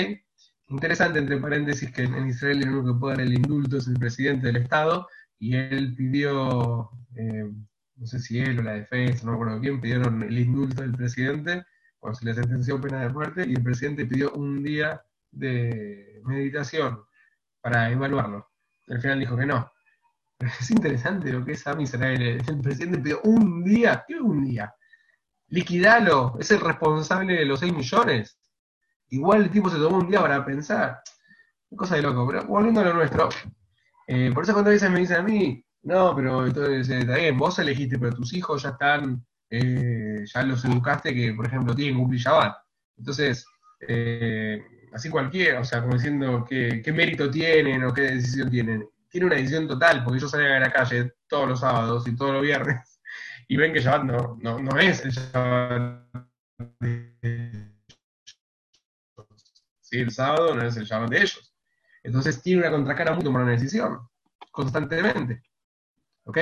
Interesante, 0.70 1.20
entre 1.20 1.36
paréntesis, 1.36 1.92
que 1.92 2.04
en 2.04 2.28
Israel 2.28 2.64
el 2.64 2.70
único 2.70 2.94
que 2.94 3.00
puede 3.00 3.18
dar 3.18 3.26
el 3.26 3.34
indulto 3.34 3.78
es 3.78 3.88
el 3.88 4.00
presidente 4.00 4.48
del 4.48 4.58
Estado 4.58 5.06
y 5.40 5.56
él 5.56 5.96
pidió, 5.96 6.90
eh, 7.16 7.52
no 7.96 8.06
sé 8.06 8.20
si 8.20 8.40
él 8.40 8.60
o 8.60 8.64
la 8.64 8.74
defensa, 8.74 9.26
no 9.26 9.32
me 9.32 9.38
acuerdo 9.38 9.62
quién, 9.62 9.82
pidieron 9.82 10.24
el 10.24 10.38
indulto 10.38 10.82
del 10.82 10.94
presidente 10.94 11.64
cuando 12.00 12.20
se 12.20 12.26
le 12.26 12.34
sentenció 12.34 12.80
pena 12.80 13.02
de 13.02 13.10
muerte 13.10 13.46
y 13.48 13.54
el 13.54 13.64
presidente 13.64 14.06
pidió 14.06 14.32
un 14.34 14.64
día 14.64 15.02
de 15.32 16.22
meditación 16.26 17.02
para 17.62 17.90
evaluarlo. 17.92 18.50
Al 18.88 19.02
final 19.02 19.20
dijo 19.20 19.36
que 19.36 19.46
no, 19.46 19.72
es 20.40 20.72
interesante 20.72 21.32
lo 21.32 21.44
que 21.44 21.54
es 21.54 21.62
Sam 21.62 21.82
Israel. 21.82 22.42
El 22.48 22.62
presidente 22.62 23.00
pidió 23.00 23.22
un 23.24 23.64
día, 23.64 24.04
¿qué 24.08 24.16
un 24.16 24.46
día? 24.46 24.74
Liquidalo, 25.50 26.38
es 26.40 26.52
el 26.52 26.60
responsable 26.60 27.34
de 27.34 27.46
los 27.46 27.60
6 27.60 27.74
millones. 27.74 28.38
Igual 29.10 29.44
el 29.44 29.50
tipo 29.50 29.70
se 29.70 29.78
tomó 29.78 29.98
un 29.98 30.10
día 30.10 30.22
para 30.22 30.46
pensar. 30.46 31.02
Cosa 31.76 31.96
de 31.96 32.02
loco, 32.02 32.28
pero 32.28 32.46
volviendo 32.46 32.82
a 32.82 32.86
lo 32.86 32.94
nuestro. 32.94 33.30
Eh, 34.08 34.32
por 34.34 34.44
eso 34.44 34.54
cuando 34.54 34.72
veces 34.72 34.90
me 34.90 35.00
dicen 35.00 35.18
a 35.18 35.22
mí, 35.22 35.64
no, 35.84 36.16
pero 36.16 36.48
entonces 36.48 36.90
está 36.90 37.16
bien, 37.16 37.38
vos 37.38 37.60
elegiste, 37.60 38.00
pero 38.00 38.16
tus 38.16 38.34
hijos 38.34 38.64
ya 38.64 38.70
están, 38.70 39.26
eh, 39.50 40.26
ya 40.26 40.44
los 40.44 40.64
educaste 40.66 41.14
que, 41.14 41.34
por 41.34 41.46
ejemplo, 41.46 41.76
tienen 41.76 41.96
que 41.96 42.00
cumplir. 42.02 42.22
Entonces, 42.98 43.46
eh, 43.88 44.62
así 44.94 45.10
cualquiera, 45.10 45.60
o 45.60 45.64
sea, 45.64 45.82
como 45.82 45.96
diciendo 45.96 46.46
qué, 46.48 46.84
mérito 46.94 47.30
tienen 47.30 47.84
o 47.84 47.94
qué 47.94 48.02
decisión 48.02 48.50
tienen 48.50 48.88
tiene 49.10 49.28
una 49.28 49.36
decisión 49.36 49.68
total, 49.68 50.04
porque 50.04 50.18
ellos 50.18 50.32
salen 50.32 50.52
a 50.52 50.60
la 50.60 50.72
calle 50.72 51.14
todos 51.28 51.48
los 51.48 51.60
sábados 51.62 52.08
y 52.08 52.16
todos 52.16 52.34
los 52.34 52.42
viernes 52.42 52.98
y 53.48 53.58
ven 53.58 53.74
que 53.74 53.80
Shabbat 53.80 54.04
no, 54.04 54.38
no, 54.42 54.60
no 54.60 54.80
es 54.80 55.04
el 55.06 55.12
Shabbat 55.12 56.04
¿Sí? 59.82 60.00
El 60.00 60.12
sábado 60.12 60.54
no 60.54 60.64
es 60.64 60.76
el 60.76 60.86
Shabbat 60.86 61.10
de 61.10 61.18
ellos. 61.18 61.47
Entonces 62.08 62.42
tiene 62.42 62.62
una 62.62 62.72
contracara 62.72 63.14
muy 63.14 63.22
tomar 63.22 63.44
una 63.44 63.52
decisión, 63.52 64.00
constantemente. 64.50 65.44
¿Ok? 66.24 66.38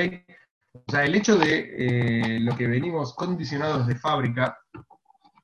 O 0.73 0.91
sea, 0.91 1.05
el 1.05 1.15
hecho 1.15 1.37
de 1.37 2.35
eh, 2.35 2.39
lo 2.39 2.55
que 2.55 2.67
venimos 2.67 3.15
condicionados 3.15 3.87
de 3.87 3.95
fábrica 3.95 4.59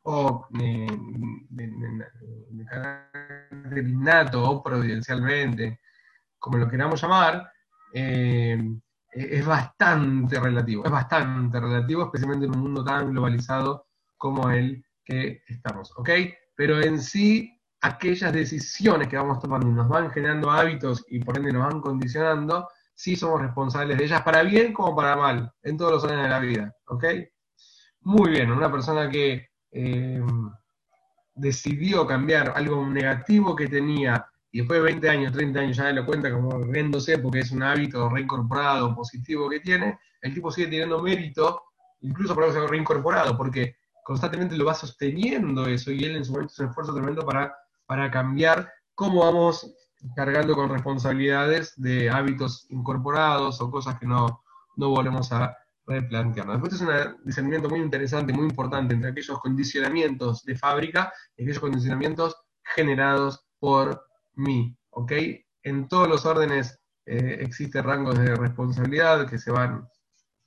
o 0.03 0.47
eh, 0.59 0.87
de, 1.49 1.67
de, 2.51 2.65
carácter 2.65 3.87
innato 3.87 4.43
o 4.47 4.61
providencialmente, 4.61 5.79
como 6.37 6.59
lo 6.59 6.69
queramos 6.69 7.01
llamar, 7.01 7.51
eh, 7.91 8.61
es 9.11 9.45
bastante 9.45 10.39
relativo, 10.39 10.85
es 10.85 10.91
bastante 10.91 11.59
relativo, 11.59 12.03
especialmente 12.03 12.45
en 12.45 12.55
un 12.55 12.61
mundo 12.61 12.83
tan 12.83 13.09
globalizado 13.09 13.87
como 14.17 14.51
el 14.51 14.85
que 15.03 15.41
estamos, 15.47 15.91
¿ok? 15.97 16.09
Pero 16.55 16.79
en 16.79 17.01
sí, 17.01 17.59
aquellas 17.81 18.31
decisiones 18.31 19.07
que 19.07 19.17
vamos 19.17 19.39
tomando 19.39 19.67
nos 19.67 19.89
van 19.89 20.11
generando 20.11 20.51
hábitos 20.51 21.03
y 21.07 21.19
por 21.19 21.37
ende 21.37 21.51
nos 21.51 21.63
van 21.63 21.81
condicionando, 21.81 22.67
sí 22.93 23.15
somos 23.15 23.41
responsables 23.41 23.97
de 23.97 24.05
ellas 24.05 24.21
para 24.21 24.43
bien 24.43 24.73
como 24.73 24.95
para 24.95 25.15
mal, 25.15 25.51
en 25.63 25.77
todos 25.77 25.91
los 25.91 26.05
años 26.05 26.23
de 26.23 26.29
la 26.29 26.39
vida, 26.39 26.75
¿ok? 26.85 27.05
Muy 28.01 28.31
bien, 28.31 28.51
una 28.51 28.71
persona 28.71 29.09
que 29.09 29.49
eh, 29.71 30.21
decidió 31.33 32.05
cambiar 32.05 32.53
algo 32.55 32.85
negativo 32.87 33.55
que 33.55 33.67
tenía 33.67 34.27
y 34.51 34.59
después 34.59 34.79
de 34.79 34.85
20 34.85 35.09
años, 35.09 35.33
30 35.33 35.59
años 35.59 35.77
ya 35.77 35.91
lo 35.93 36.05
cuenta 36.05 36.31
como 36.31 36.59
riéndose 36.59 37.17
porque 37.19 37.39
es 37.39 37.51
un 37.51 37.63
hábito 37.63 38.09
reincorporado, 38.09 38.93
positivo 38.93 39.49
que 39.49 39.61
tiene, 39.61 39.97
el 40.21 40.33
tipo 40.33 40.51
sigue 40.51 40.67
teniendo 40.67 41.01
mérito, 41.01 41.63
incluso 42.01 42.35
por 42.35 42.43
eso 42.43 42.67
reincorporado, 42.67 43.37
porque 43.37 43.77
constantemente 44.03 44.57
lo 44.57 44.65
va 44.65 44.73
sosteniendo 44.73 45.65
eso 45.67 45.91
y 45.91 46.03
él 46.03 46.17
en 46.17 46.25
su 46.25 46.33
momento 46.33 46.53
es 46.53 46.59
un 46.59 46.67
esfuerzo 46.67 46.93
tremendo 46.93 47.25
para, 47.25 47.55
para 47.91 48.09
cambiar 48.09 48.71
cómo 48.95 49.25
vamos 49.25 49.69
cargando 50.15 50.55
con 50.55 50.69
responsabilidades 50.69 51.73
de 51.75 52.09
hábitos 52.09 52.65
incorporados 52.69 53.59
o 53.59 53.69
cosas 53.69 53.99
que 53.99 54.05
no, 54.05 54.45
no 54.77 54.91
volvemos 54.91 55.29
a 55.33 55.57
replantearnos. 55.85 56.61
Después 56.61 56.73
es 56.75 56.87
un 56.87 57.25
discernimiento 57.25 57.67
muy 57.67 57.81
interesante, 57.81 58.31
muy 58.31 58.45
importante 58.45 58.93
entre 58.93 59.09
aquellos 59.09 59.37
condicionamientos 59.39 60.45
de 60.45 60.57
fábrica 60.57 61.11
y 61.35 61.43
aquellos 61.43 61.59
condicionamientos 61.59 62.33
generados 62.63 63.45
por 63.59 64.05
mí, 64.35 64.73
¿ok? 64.91 65.11
En 65.63 65.89
todos 65.89 66.07
los 66.07 66.25
órdenes 66.25 66.79
eh, 67.05 67.39
existen 67.41 67.83
rangos 67.83 68.17
de 68.17 68.37
responsabilidad 68.37 69.29
que 69.29 69.37
se 69.37 69.51
van, 69.51 69.85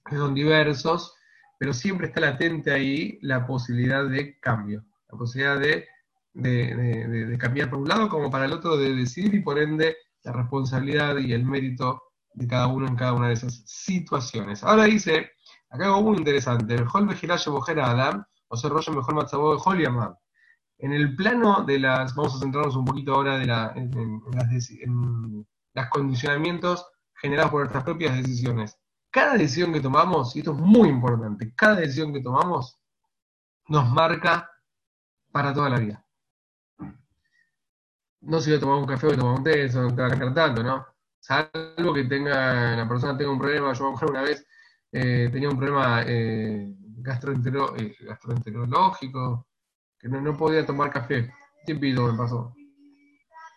que 0.06 0.16
son 0.16 0.34
diversos, 0.34 1.14
pero 1.58 1.74
siempre 1.74 2.06
está 2.06 2.22
latente 2.22 2.72
ahí 2.72 3.18
la 3.20 3.46
posibilidad 3.46 4.06
de 4.08 4.40
cambio, 4.40 4.82
la 5.10 5.18
posibilidad 5.18 5.60
de, 5.60 5.88
de, 6.34 7.36
cambiar 7.38 7.70
por 7.70 7.78
un 7.78 7.88
lado 7.88 8.08
como 8.08 8.30
para 8.30 8.44
el 8.44 8.52
otro, 8.52 8.76
de 8.76 8.94
decidir 8.94 9.34
y 9.34 9.40
por 9.40 9.58
ende 9.58 9.96
la 10.22 10.32
responsabilidad 10.32 11.16
y 11.18 11.32
el 11.32 11.44
mérito 11.44 12.02
de 12.32 12.46
cada 12.46 12.66
uno 12.66 12.86
en 12.88 12.96
cada 12.96 13.12
una 13.12 13.28
de 13.28 13.34
esas 13.34 13.62
situaciones. 13.66 14.64
Ahora 14.64 14.84
dice, 14.84 15.30
acá 15.70 15.86
algo 15.86 16.02
muy 16.02 16.18
interesante, 16.18 16.76
mejor 16.76 17.06
Bojera 17.46 17.90
Adam, 17.90 18.24
o 18.48 18.56
sea, 18.56 18.70
rollo 18.70 18.92
mejor 18.92 19.14
Matzabo 19.14 19.54
de 19.54 19.62
Holiamam. 19.64 20.14
En 20.78 20.92
el 20.92 21.14
plano 21.14 21.64
de 21.64 21.78
las, 21.78 22.14
vamos 22.14 22.34
a 22.34 22.40
centrarnos 22.40 22.76
un 22.76 22.84
poquito 22.84 23.14
ahora 23.14 23.38
de 23.38 23.46
la, 23.46 23.72
en, 23.76 25.46
los 25.74 25.86
condicionamientos 25.86 26.86
generados 27.14 27.50
por 27.50 27.60
nuestras 27.60 27.84
propias 27.84 28.16
decisiones. 28.16 28.76
Cada 29.10 29.34
decisión 29.34 29.72
que 29.72 29.80
tomamos, 29.80 30.34
y 30.34 30.40
esto 30.40 30.52
es 30.52 30.58
muy 30.58 30.88
importante, 30.88 31.54
cada 31.54 31.76
decisión 31.76 32.12
que 32.12 32.20
tomamos 32.20 32.78
nos 33.68 33.88
marca 33.90 34.50
para 35.30 35.54
toda 35.54 35.70
la 35.70 35.78
vida. 35.78 36.03
No 38.26 38.40
si 38.40 38.50
voy 38.50 38.58
a 38.58 38.60
tomar 38.60 38.78
un 38.78 38.86
café 38.86 39.06
o 39.08 39.16
tomar 39.16 39.38
un 39.38 39.44
té, 39.44 39.64
eso 39.64 39.82
no 39.82 39.94
te 39.94 40.02
va 40.02 40.06
a 40.06 40.10
cambiar 40.10 40.34
tanto, 40.34 40.62
¿no? 40.62 40.86
Salvo 41.20 41.94
que 41.94 42.04
tenga, 42.04 42.76
la 42.76 42.88
persona 42.88 43.16
tenga 43.16 43.32
un 43.32 43.38
problema, 43.38 43.72
yo 43.72 43.90
una 43.90 44.22
vez 44.22 44.46
eh, 44.92 45.28
tenía 45.32 45.48
un 45.48 45.56
problema 45.56 46.02
eh, 46.02 46.06
eh 46.08 46.74
gastroenterológico, 46.98 49.46
no, 50.02 50.36
podía 50.36 50.66
tomar 50.66 50.90
café. 50.90 51.32
Tiempito 51.66 52.10
me 52.10 52.18
pasó. 52.18 52.54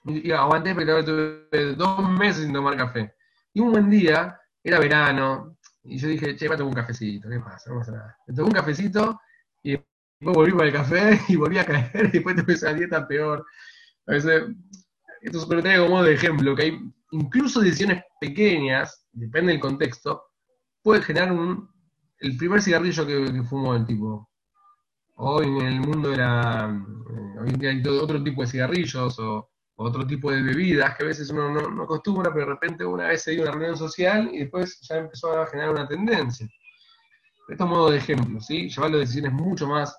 Y, 0.06 0.32
aguanté, 0.32 0.74
pero 0.76 1.04
tuve 1.04 1.76
dos 1.76 2.10
meses 2.10 2.44
sin 2.44 2.54
tomar 2.54 2.78
café. 2.78 3.14
Y 3.54 3.60
un 3.60 3.72
buen 3.72 3.90
día, 3.90 4.40
era 4.64 4.80
verano, 4.80 5.58
y 5.84 5.98
yo 5.98 6.08
dije, 6.08 6.36
che, 6.36 6.48
a 6.48 6.58
tomar 6.58 6.64
un 6.64 6.74
cafecito, 6.74 7.30
¿qué 7.30 7.40
pasa? 7.40 7.72
No 7.72 7.80
pasa 7.80 7.92
nada. 7.92 8.18
Me 8.28 8.34
tomé 8.34 8.48
un 8.48 8.54
cafecito 8.54 9.20
y 9.64 9.72
después 9.72 10.36
volví 10.36 10.52
con 10.52 10.66
el 10.66 10.74
café 10.74 11.20
y 11.28 11.36
volví 11.36 11.58
a 11.58 11.66
caer 11.66 12.06
y 12.06 12.12
después 12.12 12.36
tuve 12.36 12.54
esa 12.54 12.74
dieta 12.74 13.08
peor. 13.08 13.46
A 14.08 14.14
veces, 14.14 14.44
esto 15.22 15.40
se 15.40 15.62
traigo 15.62 15.86
como 15.86 16.04
de 16.04 16.14
ejemplo, 16.14 16.56
que 16.56 16.64
hay 16.64 16.80
incluso 17.12 17.62
decisiones 17.62 18.04
pequeñas, 18.20 19.06
depende 19.12 19.52
del 19.52 19.62
contexto, 19.62 20.24
puede 20.82 21.02
generar 21.02 21.32
un, 21.32 21.70
el 22.20 22.38
primer 22.38 22.62
cigarrillo 22.62 23.06
que, 23.06 23.44
fumó 23.44 23.76
el 23.76 23.86
tipo. 23.86 24.30
Hoy 25.16 25.48
en 25.48 25.66
el 25.66 25.80
mundo 25.82 26.10
de 26.10 26.18
la, 26.18 26.70
eh, 27.10 27.40
hoy 27.40 27.50
en 27.50 27.60
día 27.60 27.70
hay 27.72 27.84
otro 27.88 28.24
tipo 28.24 28.42
de 28.42 28.48
cigarrillos 28.48 29.20
o 29.20 29.50
otro 29.76 30.06
tipo 30.06 30.32
de 30.32 30.42
bebidas 30.42 30.96
que 30.96 31.04
a 31.04 31.08
veces 31.08 31.30
uno 31.30 31.52
no, 31.52 31.70
no 31.70 31.84
acostumbra, 31.84 32.32
pero 32.34 32.46
de 32.46 32.54
repente 32.54 32.86
una 32.86 33.08
vez 33.08 33.24
se 33.24 33.32
dio 33.32 33.44
una 33.44 33.52
reunión 33.52 33.78
social 33.78 34.30
y 34.34 34.40
después 34.40 34.80
ya 34.82 34.98
empezó 34.98 35.40
a 35.40 35.48
generar 35.48 35.72
una 35.72 35.88
tendencia. 35.88 36.48
Esto 37.48 37.64
es 37.64 37.70
modo 37.70 37.92
de 37.92 37.98
ejemplo, 37.98 38.40
¿sí? 38.42 38.70
Llevarlo 38.70 38.98
a 38.98 39.00
decisiones 39.02 39.34
mucho 39.34 39.68
más, 39.68 39.98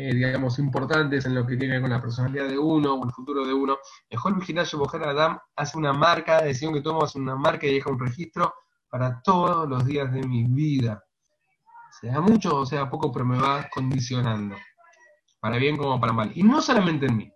eh, 0.00 0.14
digamos, 0.14 0.60
importantes 0.60 1.26
en 1.26 1.34
lo 1.34 1.44
que 1.44 1.56
tiene 1.56 1.74
que 1.74 1.80
ver 1.80 1.80
con 1.80 1.90
la 1.90 2.00
personalidad 2.00 2.46
de 2.46 2.56
uno 2.56 2.94
o 2.94 3.04
el 3.04 3.10
futuro 3.10 3.44
de 3.44 3.52
uno. 3.52 3.78
Mejor 4.08 4.38
Vigilagio 4.38 4.78
Bojer 4.78 5.02
Adam 5.02 5.36
hace 5.56 5.76
una 5.76 5.92
marca, 5.92 6.40
decisión 6.40 6.72
que 6.72 6.82
tomo 6.82 7.02
hace 7.02 7.18
una 7.18 7.34
marca 7.34 7.66
y 7.66 7.74
deja 7.74 7.90
un 7.90 7.98
registro 7.98 8.54
para 8.88 9.20
todos 9.22 9.68
los 9.68 9.84
días 9.84 10.12
de 10.12 10.22
mi 10.22 10.44
vida. 10.44 11.04
Sea 12.00 12.20
mucho 12.20 12.58
o 12.58 12.64
sea 12.64 12.88
poco, 12.88 13.10
pero 13.10 13.24
me 13.24 13.40
va 13.40 13.68
condicionando. 13.74 14.54
Para 15.40 15.56
bien 15.56 15.76
como 15.76 15.98
para 15.98 16.12
mal. 16.12 16.30
Y 16.32 16.44
no 16.44 16.62
solamente 16.62 17.06
en 17.06 17.16
mí. 17.16 17.32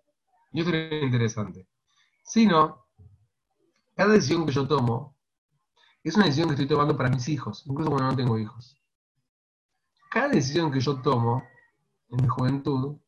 Y 0.52 0.60
esto 0.60 0.72
es 0.72 1.02
interesante. 1.02 1.66
Sino, 2.22 2.86
cada 3.96 4.12
decisión 4.12 4.46
que 4.46 4.52
yo 4.52 4.68
tomo 4.68 5.16
es 6.04 6.14
una 6.14 6.26
decisión 6.26 6.46
que 6.46 6.54
estoy 6.54 6.68
tomando 6.68 6.96
para 6.96 7.10
mis 7.10 7.28
hijos, 7.28 7.64
incluso 7.66 7.90
cuando 7.90 8.12
no 8.12 8.16
tengo 8.16 8.38
hijos. 8.38 8.80
Cada 10.12 10.28
decisión 10.28 10.70
que 10.70 10.78
yo 10.78 11.02
tomo 11.02 11.42
en 12.12 12.22
mi 12.22 12.28
juventud 12.28 12.98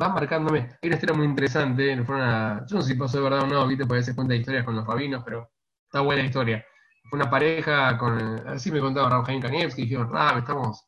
va 0.00 0.08
marcándome. 0.10 0.60
Hay 0.82 0.88
una 0.88 0.96
historia 0.96 1.16
muy 1.16 1.26
interesante. 1.26 1.96
me 1.96 2.04
fueron 2.04 2.24
a- 2.24 2.66
yo 2.66 2.76
no 2.76 2.82
sé 2.82 2.92
si 2.94 2.98
pasó 2.98 3.18
de 3.18 3.24
verdad 3.24 3.42
o 3.44 3.46
no, 3.48 3.66
viste, 3.68 3.84
porque 3.84 3.98
a 3.98 4.02
veces 4.02 4.14
cuenta 4.16 4.34
historias 4.34 4.64
con 4.64 4.76
los 4.76 4.86
rabinos, 4.86 5.22
pero 5.24 5.50
está 5.86 6.00
buena 6.00 6.24
historia. 6.24 6.64
Fue 7.10 7.18
una 7.18 7.30
pareja 7.30 7.98
con. 7.98 8.18
Así 8.48 8.70
me 8.72 8.80
contaba 8.80 9.10
Raúl 9.10 9.26
Jaime 9.26 9.42
Kanievski, 9.42 9.82
dijeron, 9.82 10.10
Rab, 10.12 10.38
estamos 10.38 10.84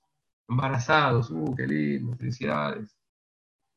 embarazados, 0.49 1.31
uh, 1.31 1.55
qué 1.57 1.67
lindo, 1.67 2.17
felicidades. 2.17 2.97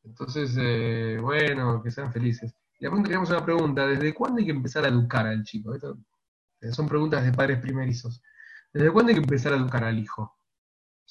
Entonces, 0.04 0.56
eh, 0.60 1.18
bueno, 1.22 1.82
que 1.82 1.90
sean 1.92 2.12
felices. 2.12 2.54
Y 2.80 2.84
la 2.84 2.90
pregunta, 2.90 3.08
queríamos 3.08 3.30
una 3.30 3.44
pregunta, 3.44 3.86
¿desde 3.86 4.14
cuándo 4.14 4.38
hay 4.40 4.46
que 4.46 4.52
empezar 4.52 4.84
a 4.84 4.88
educar 4.88 5.26
al 5.26 5.44
chico? 5.44 5.74
Esto, 5.74 5.98
son 6.72 6.88
preguntas 6.88 7.24
de 7.24 7.32
padres 7.32 7.60
primerizos. 7.60 8.22
¿Desde 8.72 8.92
cuándo 8.92 9.10
hay 9.10 9.16
que 9.16 9.22
empezar 9.22 9.54
a 9.54 9.56
educar 9.56 9.84
al 9.84 9.98
hijo? 10.00 10.37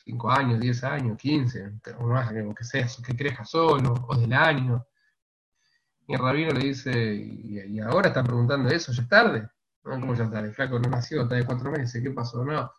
¿Cinco 0.04 0.30
años, 0.32 0.60
diez 0.60 0.84
años, 0.84 1.18
quince? 1.18 1.74
O 2.00 2.08
más, 2.08 2.32
que, 2.32 2.64
sea, 2.64 2.88
que 3.06 3.16
crezca 3.16 3.44
solo, 3.44 3.94
o 4.08 4.16
del 4.16 4.32
año. 4.34 4.86
Y 6.08 6.14
el 6.14 6.20
rabino 6.20 6.52
le 6.52 6.68
dice, 6.68 7.16
y, 7.16 7.80
ahora 7.80 8.10
están 8.10 8.26
preguntando 8.26 8.70
eso, 8.70 8.92
¿ya 8.94 9.02
es 9.02 9.10
tarde? 9.10 9.50
No, 9.84 10.00
¿cómo 10.00 10.14
ya 10.16 10.26
es 10.26 10.32
tarde? 10.32 10.54
Flaco 10.54 10.80
no 10.80 10.90
nació, 10.90 11.24
está 11.24 11.36
de 11.36 11.46
cuatro 11.46 11.72
meses, 11.72 12.02
¿qué 12.02 12.12
pasó? 12.12 12.46
No, 12.46 12.72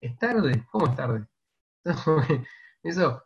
¿es 0.00 0.18
tarde? 0.18 0.66
¿Cómo 0.70 0.86
es 0.86 0.96
tarde? 0.96 1.26
eso, 2.82 3.24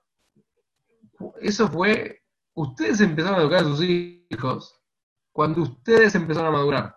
eso 1.40 1.68
fue, 1.68 2.23
ustedes 2.55 3.01
empezaron 3.01 3.40
a 3.40 3.42
educar 3.42 3.61
a 3.61 3.64
sus 3.64 3.83
hijos 3.83 4.81
cuando 5.33 5.62
ustedes 5.62 6.14
empezaron 6.14 6.55
a 6.55 6.59
madurar. 6.59 6.97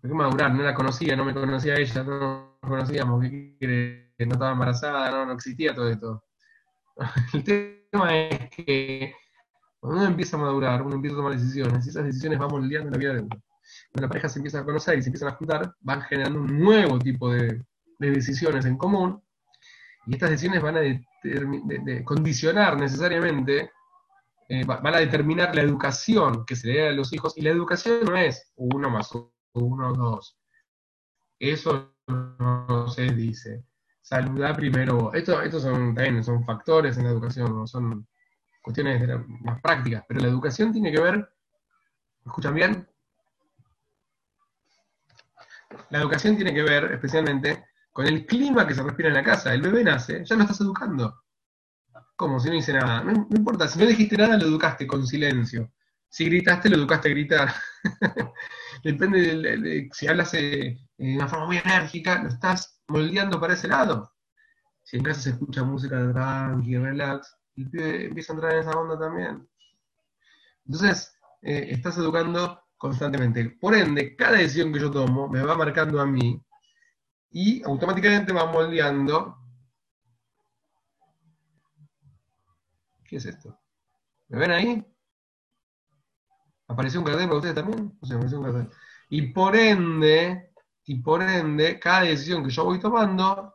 ¿Por 0.00 0.10
qué 0.10 0.14
madurar? 0.16 0.54
No 0.54 0.62
la 0.62 0.74
conocía, 0.74 1.16
no 1.16 1.24
me 1.24 1.34
conocía 1.34 1.74
ella, 1.74 2.02
no 2.04 2.56
nos 2.62 2.70
conocíamos, 2.70 3.20
¿qué 3.22 3.56
quiere? 3.58 4.09
No 4.26 4.34
estaba 4.34 4.52
embarazada, 4.52 5.10
no, 5.10 5.26
no 5.26 5.32
existía 5.32 5.74
todo 5.74 5.88
esto. 5.90 6.24
El 7.34 7.44
tema 7.44 8.16
es 8.16 8.50
que 8.50 9.14
cuando 9.80 10.00
uno 10.00 10.08
empieza 10.08 10.36
a 10.36 10.40
madurar, 10.40 10.82
uno 10.82 10.96
empieza 10.96 11.14
a 11.16 11.18
tomar 11.18 11.32
decisiones, 11.34 11.86
y 11.86 11.90
esas 11.90 12.04
decisiones 12.04 12.38
van 12.38 12.50
moldeando 12.50 12.90
la 12.90 12.98
vida 12.98 13.14
de 13.14 13.20
uno. 13.20 13.42
Cuando 13.92 14.02
la 14.06 14.08
pareja 14.08 14.28
se 14.28 14.38
empieza 14.38 14.60
a 14.60 14.64
conocer 14.64 14.98
y 14.98 15.02
se 15.02 15.08
empiezan 15.08 15.28
a 15.30 15.36
juntar, 15.36 15.74
van 15.80 16.02
generando 16.02 16.40
un 16.40 16.58
nuevo 16.58 16.98
tipo 16.98 17.30
de, 17.32 17.62
de 17.98 18.10
decisiones 18.10 18.64
en 18.66 18.76
común, 18.76 19.22
y 20.06 20.14
estas 20.14 20.30
decisiones 20.30 20.62
van 20.62 20.76
a 20.76 22.04
condicionar 22.04 22.78
necesariamente, 22.78 23.70
eh, 24.48 24.64
va- 24.64 24.80
van 24.80 24.94
a 24.94 24.98
determinar 24.98 25.54
la 25.54 25.62
educación 25.62 26.44
que 26.44 26.56
se 26.56 26.68
le 26.68 26.80
da 26.82 26.88
a 26.90 26.92
los 26.92 27.12
hijos, 27.12 27.36
y 27.36 27.42
la 27.42 27.50
educación 27.50 28.04
no 28.04 28.16
es 28.16 28.52
uno 28.56 28.90
más 28.90 29.10
uno, 29.52 29.92
dos. 29.94 30.36
Eso 31.38 31.94
no 32.06 32.88
se 32.88 33.02
dice. 33.14 33.64
Saludar 34.02 34.56
primero. 34.56 35.12
Esto, 35.14 35.40
estos 35.42 35.62
son, 35.62 35.94
también 35.94 36.22
son 36.24 36.44
factores 36.44 36.98
en 36.98 37.04
la 37.04 37.10
educación, 37.10 37.54
no 37.56 37.66
son 37.66 38.06
cuestiones 38.62 39.00
de 39.06 39.18
más 39.42 39.60
prácticas, 39.62 40.04
pero 40.08 40.20
la 40.20 40.28
educación 40.28 40.72
tiene 40.72 40.92
que 40.92 41.00
ver, 41.00 41.16
¿me 41.16 41.50
escuchan 42.30 42.54
bien? 42.54 42.88
La 45.90 45.98
educación 45.98 46.36
tiene 46.36 46.54
que 46.54 46.62
ver 46.62 46.84
especialmente 46.92 47.66
con 47.92 48.06
el 48.06 48.24
clima 48.24 48.66
que 48.66 48.74
se 48.74 48.82
respira 48.82 49.08
en 49.08 49.14
la 49.16 49.22
casa. 49.22 49.52
El 49.52 49.60
bebé 49.62 49.84
nace, 49.84 50.24
ya 50.24 50.36
lo 50.36 50.42
estás 50.42 50.60
educando. 50.62 51.22
¿Cómo? 52.16 52.38
Si 52.40 52.48
no 52.48 52.54
dice 52.54 52.72
nada. 52.72 53.02
No, 53.02 53.26
importa, 53.30 53.68
si 53.68 53.78
no 53.78 53.86
dijiste 53.86 54.16
nada, 54.16 54.36
lo 54.36 54.44
educaste 54.46 54.86
con 54.86 55.06
silencio. 55.06 55.72
Si 56.08 56.24
gritaste, 56.26 56.68
lo 56.68 56.76
educaste 56.76 57.08
a 57.08 57.12
gritar. 57.12 57.54
Depende 58.84 59.20
de, 59.20 59.36
de- 59.38 59.56
de- 59.58 59.88
si 59.92 60.06
hablas 60.06 60.34
eh, 60.34 60.78
de 60.98 61.16
una 61.16 61.28
forma 61.28 61.46
muy 61.46 61.58
enérgica, 61.58 62.22
lo 62.22 62.28
estás 62.28 62.79
moldeando 62.90 63.40
para 63.40 63.54
ese 63.54 63.68
lado. 63.68 64.12
Si 64.82 64.96
en 64.96 65.04
casa 65.04 65.20
se 65.20 65.30
escucha 65.30 65.62
música 65.62 66.12
tranqui, 66.12 66.76
relax, 66.76 67.36
el 67.56 67.70
pibe 67.70 68.06
empieza 68.06 68.32
a 68.32 68.34
entrar 68.34 68.52
en 68.52 68.58
esa 68.60 68.72
onda 68.72 68.98
también. 68.98 69.48
Entonces, 70.66 71.14
eh, 71.42 71.68
estás 71.70 71.96
educando 71.98 72.62
constantemente. 72.76 73.50
Por 73.60 73.74
ende, 73.74 74.16
cada 74.16 74.38
decisión 74.38 74.72
que 74.72 74.80
yo 74.80 74.90
tomo 74.90 75.28
me 75.28 75.42
va 75.42 75.56
marcando 75.56 76.00
a 76.00 76.06
mí 76.06 76.42
y 77.30 77.62
automáticamente 77.62 78.32
va 78.32 78.46
moldeando. 78.46 79.36
¿Qué 83.04 83.16
es 83.16 83.26
esto? 83.26 83.58
¿Me 84.28 84.38
ven 84.38 84.50
ahí? 84.50 84.86
¿Apareció 86.68 87.00
un 87.00 87.06
cartel 87.06 87.26
para 87.26 87.36
ustedes 87.36 87.54
también? 87.54 87.98
Apareció 88.00 88.38
un 88.38 88.44
cartel. 88.44 88.70
Y 89.08 89.22
por 89.32 89.56
ende, 89.56 90.49
y 90.90 90.96
por 90.96 91.22
ende, 91.22 91.78
cada 91.78 92.00
decisión 92.00 92.42
que 92.42 92.50
yo 92.50 92.64
voy 92.64 92.80
tomando, 92.80 93.54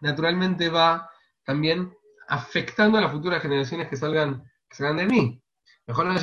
naturalmente 0.00 0.68
va 0.68 1.10
también 1.44 1.92
afectando 2.28 2.96
a 2.96 3.00
las 3.00 3.10
futuras 3.10 3.42
generaciones 3.42 3.88
que 3.88 3.96
salgan, 3.96 4.40
que 4.68 4.76
salgan 4.76 4.98
de 4.98 5.06
mí. 5.06 5.42
Mejor 5.88 6.06
no 6.06 6.14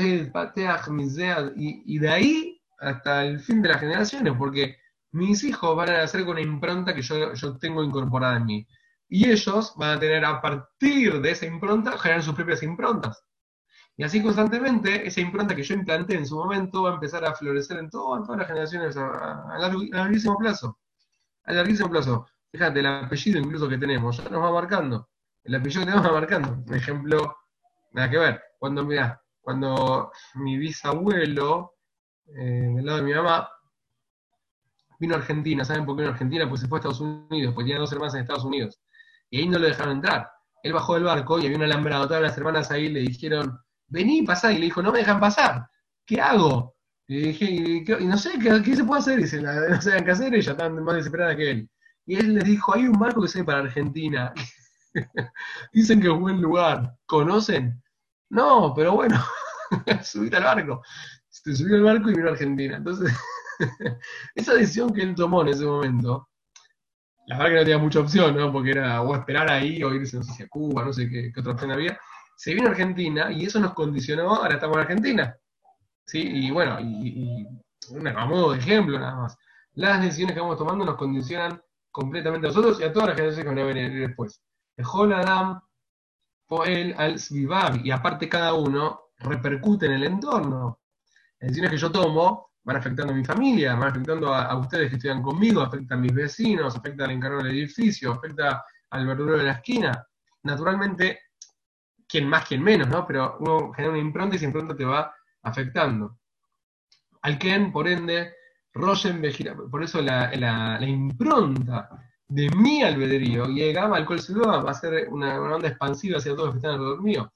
y 1.58 2.00
de 2.00 2.10
ahí 2.10 2.62
hasta 2.80 3.26
el 3.26 3.42
fin 3.42 3.62
de 3.62 3.68
las 3.68 3.82
generaciones, 3.82 4.36
porque 4.38 4.78
mis 5.12 5.44
hijos 5.44 5.76
van 5.76 5.90
a 5.90 5.98
nacer 5.98 6.22
con 6.22 6.38
una 6.38 6.42
impronta 6.42 6.96
que 6.96 7.02
yo, 7.02 7.34
yo 7.34 7.58
tengo 7.58 7.84
incorporada 7.84 8.38
en 8.38 8.46
mí. 8.46 8.68
Y 9.10 9.30
ellos 9.30 9.74
van 9.76 9.98
a 9.98 10.00
tener 10.00 10.24
a 10.24 10.42
partir 10.42 11.20
de 11.20 11.32
esa 11.32 11.46
impronta, 11.46 11.98
generar 11.98 12.24
sus 12.24 12.36
propias 12.36 12.64
improntas. 12.64 13.22
Y 13.98 14.04
así 14.04 14.22
constantemente, 14.22 15.08
esa 15.08 15.22
impronta 15.22 15.56
que 15.56 15.64
yo 15.64 15.74
implanté 15.74 16.16
en 16.16 16.26
su 16.28 16.36
momento 16.38 16.84
va 16.84 16.92
a 16.92 16.94
empezar 16.96 17.26
a 17.26 17.34
florecer 17.36 17.80
en, 17.80 17.90
todas 17.90 18.38
las 18.38 18.48
generaciones 18.48 18.96
a, 18.98 19.08
a- 19.08 19.56
a 19.56 19.60
largu- 19.60 19.94
a 19.94 19.98
larguísimo 19.98 20.38
plazo. 20.38 20.80
A 21.46 21.54
larguísimo 21.54 21.90
plazo. 21.90 22.28
Fíjate, 22.52 22.80
el 22.80 22.86
apellido 22.88 23.40
incluso 23.40 23.68
que 23.70 23.78
tenemos 23.78 24.18
ya 24.18 24.30
nos 24.30 24.44
va 24.44 24.52
marcando. 24.52 25.10
El 25.44 25.56
apellido 25.56 25.82
que 25.82 25.88
tenemos 25.92 26.08
va 26.08 26.14
marcando. 26.14 26.64
Un 26.68 26.74
ejemplo, 26.76 27.38
nada 27.94 28.10
que 28.10 28.18
ver. 28.20 28.42
Cuando, 28.60 28.86
mirá, 28.86 29.22
cuando 29.42 30.12
mi 30.36 30.58
bisabuelo, 30.58 31.76
eh, 32.28 32.74
del 32.76 32.86
lado 32.86 33.00
de 33.00 33.04
mi 33.04 33.14
mamá, 33.14 33.50
vino 35.00 35.16
a 35.16 35.18
Argentina, 35.18 35.64
¿saben 35.66 35.86
por 35.86 35.96
qué 35.96 36.02
vino 36.02 36.10
a 36.12 36.14
Argentina? 36.14 36.48
Pues 36.50 36.62
se 36.62 36.68
fue 36.68 36.78
a 36.78 36.80
Estados 36.80 37.00
Unidos, 37.02 37.54
porque 37.54 37.68
tenía 37.70 37.80
dos 37.80 37.92
hermanas 37.92 38.16
en 38.16 38.22
Estados 38.22 38.46
Unidos. 38.46 38.80
Y 39.30 39.40
ahí 39.40 39.48
no 39.50 39.60
lo 39.60 39.68
dejaron 39.68 39.98
entrar. 39.98 40.30
Él 40.64 40.74
bajó 40.74 40.96
del 40.96 41.04
barco 41.04 41.40
y 41.40 41.46
había 41.46 41.58
un 41.58 41.64
alambrado, 41.64 42.08
todas 42.08 42.22
las 42.24 42.38
hermanas 42.38 42.72
ahí 42.72 42.90
le 42.90 43.02
dijeron, 43.02 43.60
vení, 43.88 44.24
pasá, 44.24 44.52
y 44.52 44.58
le 44.60 44.66
dijo, 44.66 44.82
no 44.82 44.92
me 44.92 45.00
dejan 45.00 45.20
pasar, 45.20 45.68
¿qué 46.06 46.22
hago? 46.22 46.76
Y 47.08 47.22
dije, 47.28 47.46
y, 47.50 47.84
qué- 47.86 48.00
no 48.02 48.18
sé, 48.18 48.32
¿qué, 48.40 48.76
se 48.76 48.84
puede 48.84 49.00
hacer? 49.02 49.20
Dice, 49.20 49.42
"La- 49.42 49.54
no 49.70 49.82
saben 49.82 50.06
qué 50.06 50.12
hacer, 50.12 50.34
ella 50.36 50.52
están 50.52 50.84
más 50.84 50.96
desesperada 50.96 51.36
que 51.36 51.52
él. 51.52 51.70
Y 52.06 52.16
él 52.18 52.36
les 52.36 52.46
dijo, 52.46 52.74
hay 52.76 52.84
un 52.88 52.94
barco 53.00 53.22
que 53.22 53.28
sale 53.28 53.46
para 53.46 53.60
Argentina. 53.60 54.34
Dicen 55.74 56.02
que 56.02 56.08
es 56.08 56.20
buen 56.20 56.42
lugar. 56.42 56.96
¿Conocen? 57.06 57.82
No, 58.30 58.74
pero 58.76 58.94
bueno, 58.94 59.24
subir 60.04 60.36
al 60.36 60.44
barco. 60.44 60.82
Se 61.30 61.56
subió 61.56 61.76
al 61.78 61.84
barco 61.84 62.10
y 62.10 62.16
vino 62.16 62.30
a 62.30 62.32
Argentina. 62.32 62.78
Entonces, 62.78 63.14
esa 64.36 64.54
decisión 64.54 64.94
que 64.94 65.02
él 65.02 65.16
tomó 65.16 65.42
en 65.42 65.50
ese 65.50 65.66
momento, 65.66 66.30
la 67.28 67.38
verdad 67.38 67.50
que 67.52 67.56
no 67.58 67.62
tenía 67.64 67.78
mucha 67.78 68.00
opción, 68.00 68.36
¿no? 68.38 68.52
Porque 68.52 68.72
era 68.72 69.02
o 69.02 69.16
esperar 69.16 69.50
ahí 69.52 69.84
o 69.84 69.94
irse, 69.94 70.18
no 70.18 70.24
sé 70.24 70.34
si 70.34 70.44
a 70.44 70.48
Cuba, 70.48 70.86
no 70.86 70.94
sé 70.94 71.10
qué 71.10 71.32
otra 71.38 71.54
opción 71.54 71.72
había. 71.72 72.00
Se 72.38 72.54
vino 72.54 72.68
a 72.68 72.72
Argentina 72.72 73.32
y 73.32 73.46
eso 73.46 73.60
nos 73.60 73.74
condicionó, 73.74 74.36
ahora 74.36 74.56
estamos 74.56 74.78
en 74.78 74.82
Argentina. 74.84 75.36
¿Sí? 76.06 76.22
Y 76.22 76.52
bueno, 76.52 76.80
y, 76.80 76.86
y 76.86 77.48
una- 77.90 78.12
a 78.12 78.26
modo 78.26 78.52
de 78.52 78.60
ejemplo 78.60 79.00
nada 79.00 79.16
más. 79.16 79.38
Las 79.74 80.02
decisiones 80.02 80.36
que 80.36 80.42
vamos 80.42 80.58
tomando 80.58 80.86
nos 80.86 80.96
condicionan 80.96 81.60
completamente 81.92 82.48
a 82.48 82.50
nosotros 82.52 82.80
y 82.80 82.84
a 82.84 82.94
todas 82.94 83.10
las 83.10 83.18
generaciones 83.18 83.44
que 83.44 83.56
van 83.56 83.64
a 83.64 83.74
venir 83.74 84.08
después. 84.08 84.42
Adam, 84.78 85.60
Poel 86.48 86.94
al 86.98 87.20
Svivav, 87.20 87.84
y 87.84 87.90
aparte 87.92 88.30
cada 88.30 88.54
uno 88.54 89.02
repercute 89.18 89.88
en 89.88 89.94
el 89.94 90.04
entorno. 90.04 90.80
Las 91.40 91.50
decisiones 91.50 91.72
que 91.72 91.78
yo 91.78 91.92
tomo 91.92 92.52
van 92.64 92.78
afectando 92.78 93.14
a 93.14 93.16
mi 93.16 93.26
familia, 93.26 93.74
van 93.76 93.90
afectando 93.90 94.34
a, 94.34 94.56
ustedes 94.58 94.90
que 94.90 94.98
estudian 94.98 95.24
conmigo, 95.24 95.62
afectan 95.62 95.98
a 95.98 96.02
mis 96.02 96.14
vecinos, 96.14 96.76
afectan 96.76 97.10
al 97.10 97.16
encargado 97.16 97.44
del 97.44 97.54
edificio, 97.58 98.14
afecta 98.14 98.64
al 98.92 99.08
verdurero 99.08 99.40
de 99.40 99.46
la 99.46 99.54
esquina. 99.54 100.08
Naturalmente, 100.44 101.22
quien 102.08 102.28
más, 102.28 102.48
quien 102.48 102.64
menos, 102.64 102.88
¿no? 102.88 103.06
Pero 103.06 103.38
uno 103.40 103.72
genera 103.74 103.94
una 103.94 104.02
impronta 104.02 104.36
y 104.36 104.38
esa 104.38 104.46
impronta 104.46 104.76
te 104.76 104.86
va 104.86 105.14
afectando. 105.44 106.20
Al 107.22 107.38
Ken, 107.38 107.72
por 107.72 107.88
ende, 107.88 108.34
Rogen, 108.74 109.22
por 109.72 109.84
eso 109.84 110.02
la, 110.02 110.80
impronta 110.82 111.90
de 112.28 112.50
mi 112.52 112.84
albedrío 112.84 113.50
y 113.50 113.62
el 113.64 113.74
gamma 113.74 114.00
va 114.00 114.72
a 114.72 114.74
ser 114.74 115.08
una, 115.10 115.40
una, 115.42 115.56
onda 115.56 115.70
expansiva 115.70 116.18
hacia 116.18 116.34
todos 116.34 116.48
los 116.48 116.54
que 116.54 116.58
están 116.60 116.72
alrededor 116.72 117.02
mío. 117.02 117.32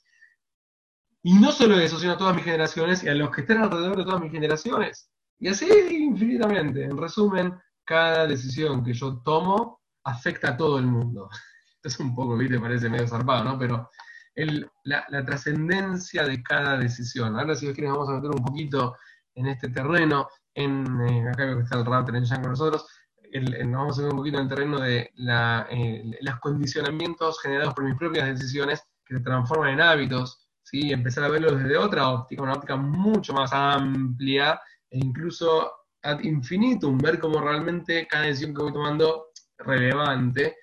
Y 1.24 1.34
no 1.34 1.52
solo 1.52 1.80
eso, 1.80 2.00
sino 2.00 2.14
a 2.14 2.18
todas 2.18 2.36
mis 2.36 2.46
generaciones 2.46 3.04
y 3.04 3.10
a 3.10 3.14
los 3.14 3.30
que 3.32 3.42
están 3.42 3.60
alrededor 3.60 3.98
de 3.98 4.04
todas 4.04 4.22
mis 4.22 4.32
generaciones. 4.32 5.10
Y 5.40 5.48
así 5.48 5.68
infinitamente. 5.90 6.84
En 6.84 6.98
resumen, 6.98 7.54
cada 7.84 8.28
decisión 8.28 8.84
que 8.84 8.94
yo 8.94 9.22
tomo 9.24 9.82
afecta 10.04 10.50
a 10.50 10.58
todo 10.58 10.80
el 10.80 10.86
mundo. 10.86 11.30
Esto 11.76 11.88
es 11.88 12.00
un 12.00 12.16
poco, 12.16 12.38
viste, 12.38 12.60
parece 12.60 12.90
medio 12.90 13.08
zarpado, 13.08 13.44
¿no? 13.44 13.58
Pero 13.58 13.90
el, 14.36 14.70
la, 14.84 15.26
trascendencia 15.26 16.26
de 16.26 16.42
cada 16.44 16.78
decisión. 16.78 17.38
Ahora, 17.38 17.56
si 17.56 17.72
quieren, 17.74 17.94
vamos 17.94 18.10
a 18.10 18.14
meter 18.14 18.30
un 18.32 18.44
poquito 18.44 18.96
en 19.36 19.48
este 19.48 19.70
terreno. 19.70 20.28
En, 20.54 20.86
eh, 21.10 21.30
acá 21.30 21.46
veo 21.46 21.58
que 21.58 21.64
está 21.64 21.78
el 21.78 21.86
router 21.86 22.16
en 22.16 22.26
con 22.26 22.52
nosotros. 22.52 22.88
El, 23.32 23.54
el, 23.54 23.72
vamos 23.72 23.98
a 23.98 24.04
ver 24.04 24.12
un 24.12 24.18
poquito 24.18 24.38
en 24.38 24.44
el 24.44 24.50
terreno 24.50 24.80
de 24.80 25.10
la, 25.16 25.68
eh, 25.70 26.18
los 26.22 26.40
condicionamientos 26.40 27.40
generados 27.42 27.74
por 27.74 27.86
mis 27.86 27.96
propias 27.96 28.28
decisiones 28.28 28.84
que 29.06 29.16
se 29.16 29.22
transforman 29.22 29.74
en 29.74 29.82
hábitos, 29.82 30.50
¿sí? 30.64 30.92
empezar 30.92 31.24
a 31.24 31.30
verlo 31.30 31.56
desde 31.56 31.78
otra 31.78 32.10
óptica, 32.10 32.44
una 32.44 32.54
óptica 32.54 32.76
mucho 32.76 33.34
más 33.34 33.54
amplia 33.54 34.60
e 34.90 34.98
incluso 34.98 35.72
ad 36.04 36.20
infinitum, 36.22 36.98
ver 36.98 37.20
cómo 37.20 37.40
realmente 37.40 38.08
cada 38.08 38.26
decisión 38.26 38.54
que 38.54 38.64
voy 38.64 38.74
tomando 38.74 39.28
relevante 39.58 40.58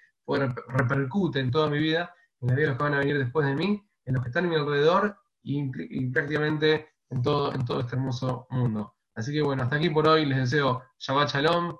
repercute 0.69 1.41
en 1.41 1.51
toda 1.51 1.71
mi 1.71 1.79
vida, 1.79 2.15
en 2.41 2.49
la 2.49 2.55
vida 2.55 2.63
de 2.65 2.69
los 2.69 2.79
que 2.79 2.85
van 2.85 2.95
a 2.95 2.99
venir 2.99 3.19
después 3.19 3.47
de 3.47 3.55
mí, 3.55 3.83
en 4.05 4.15
los 4.15 4.23
que 4.23 4.29
están 4.29 4.47
a 4.47 4.49
mi 4.49 4.57
alrededor 4.57 5.17
y, 5.43 6.11
prácticamente 6.11 6.89
en 7.11 7.23
todo, 7.23 7.53
en 7.55 7.65
todo 7.65 7.81
este 7.81 7.97
hermoso 7.97 8.47
mundo. 8.51 8.95
Así 9.15 9.33
que 9.33 9.43
bueno, 9.43 9.63
hasta 9.65 9.77
aquí 9.77 9.91
por 9.91 10.07
hoy 10.07 10.27
les 10.27 10.39
deseo 10.39 10.83
Shabbat 10.99 11.31
Shalom, 11.31 11.77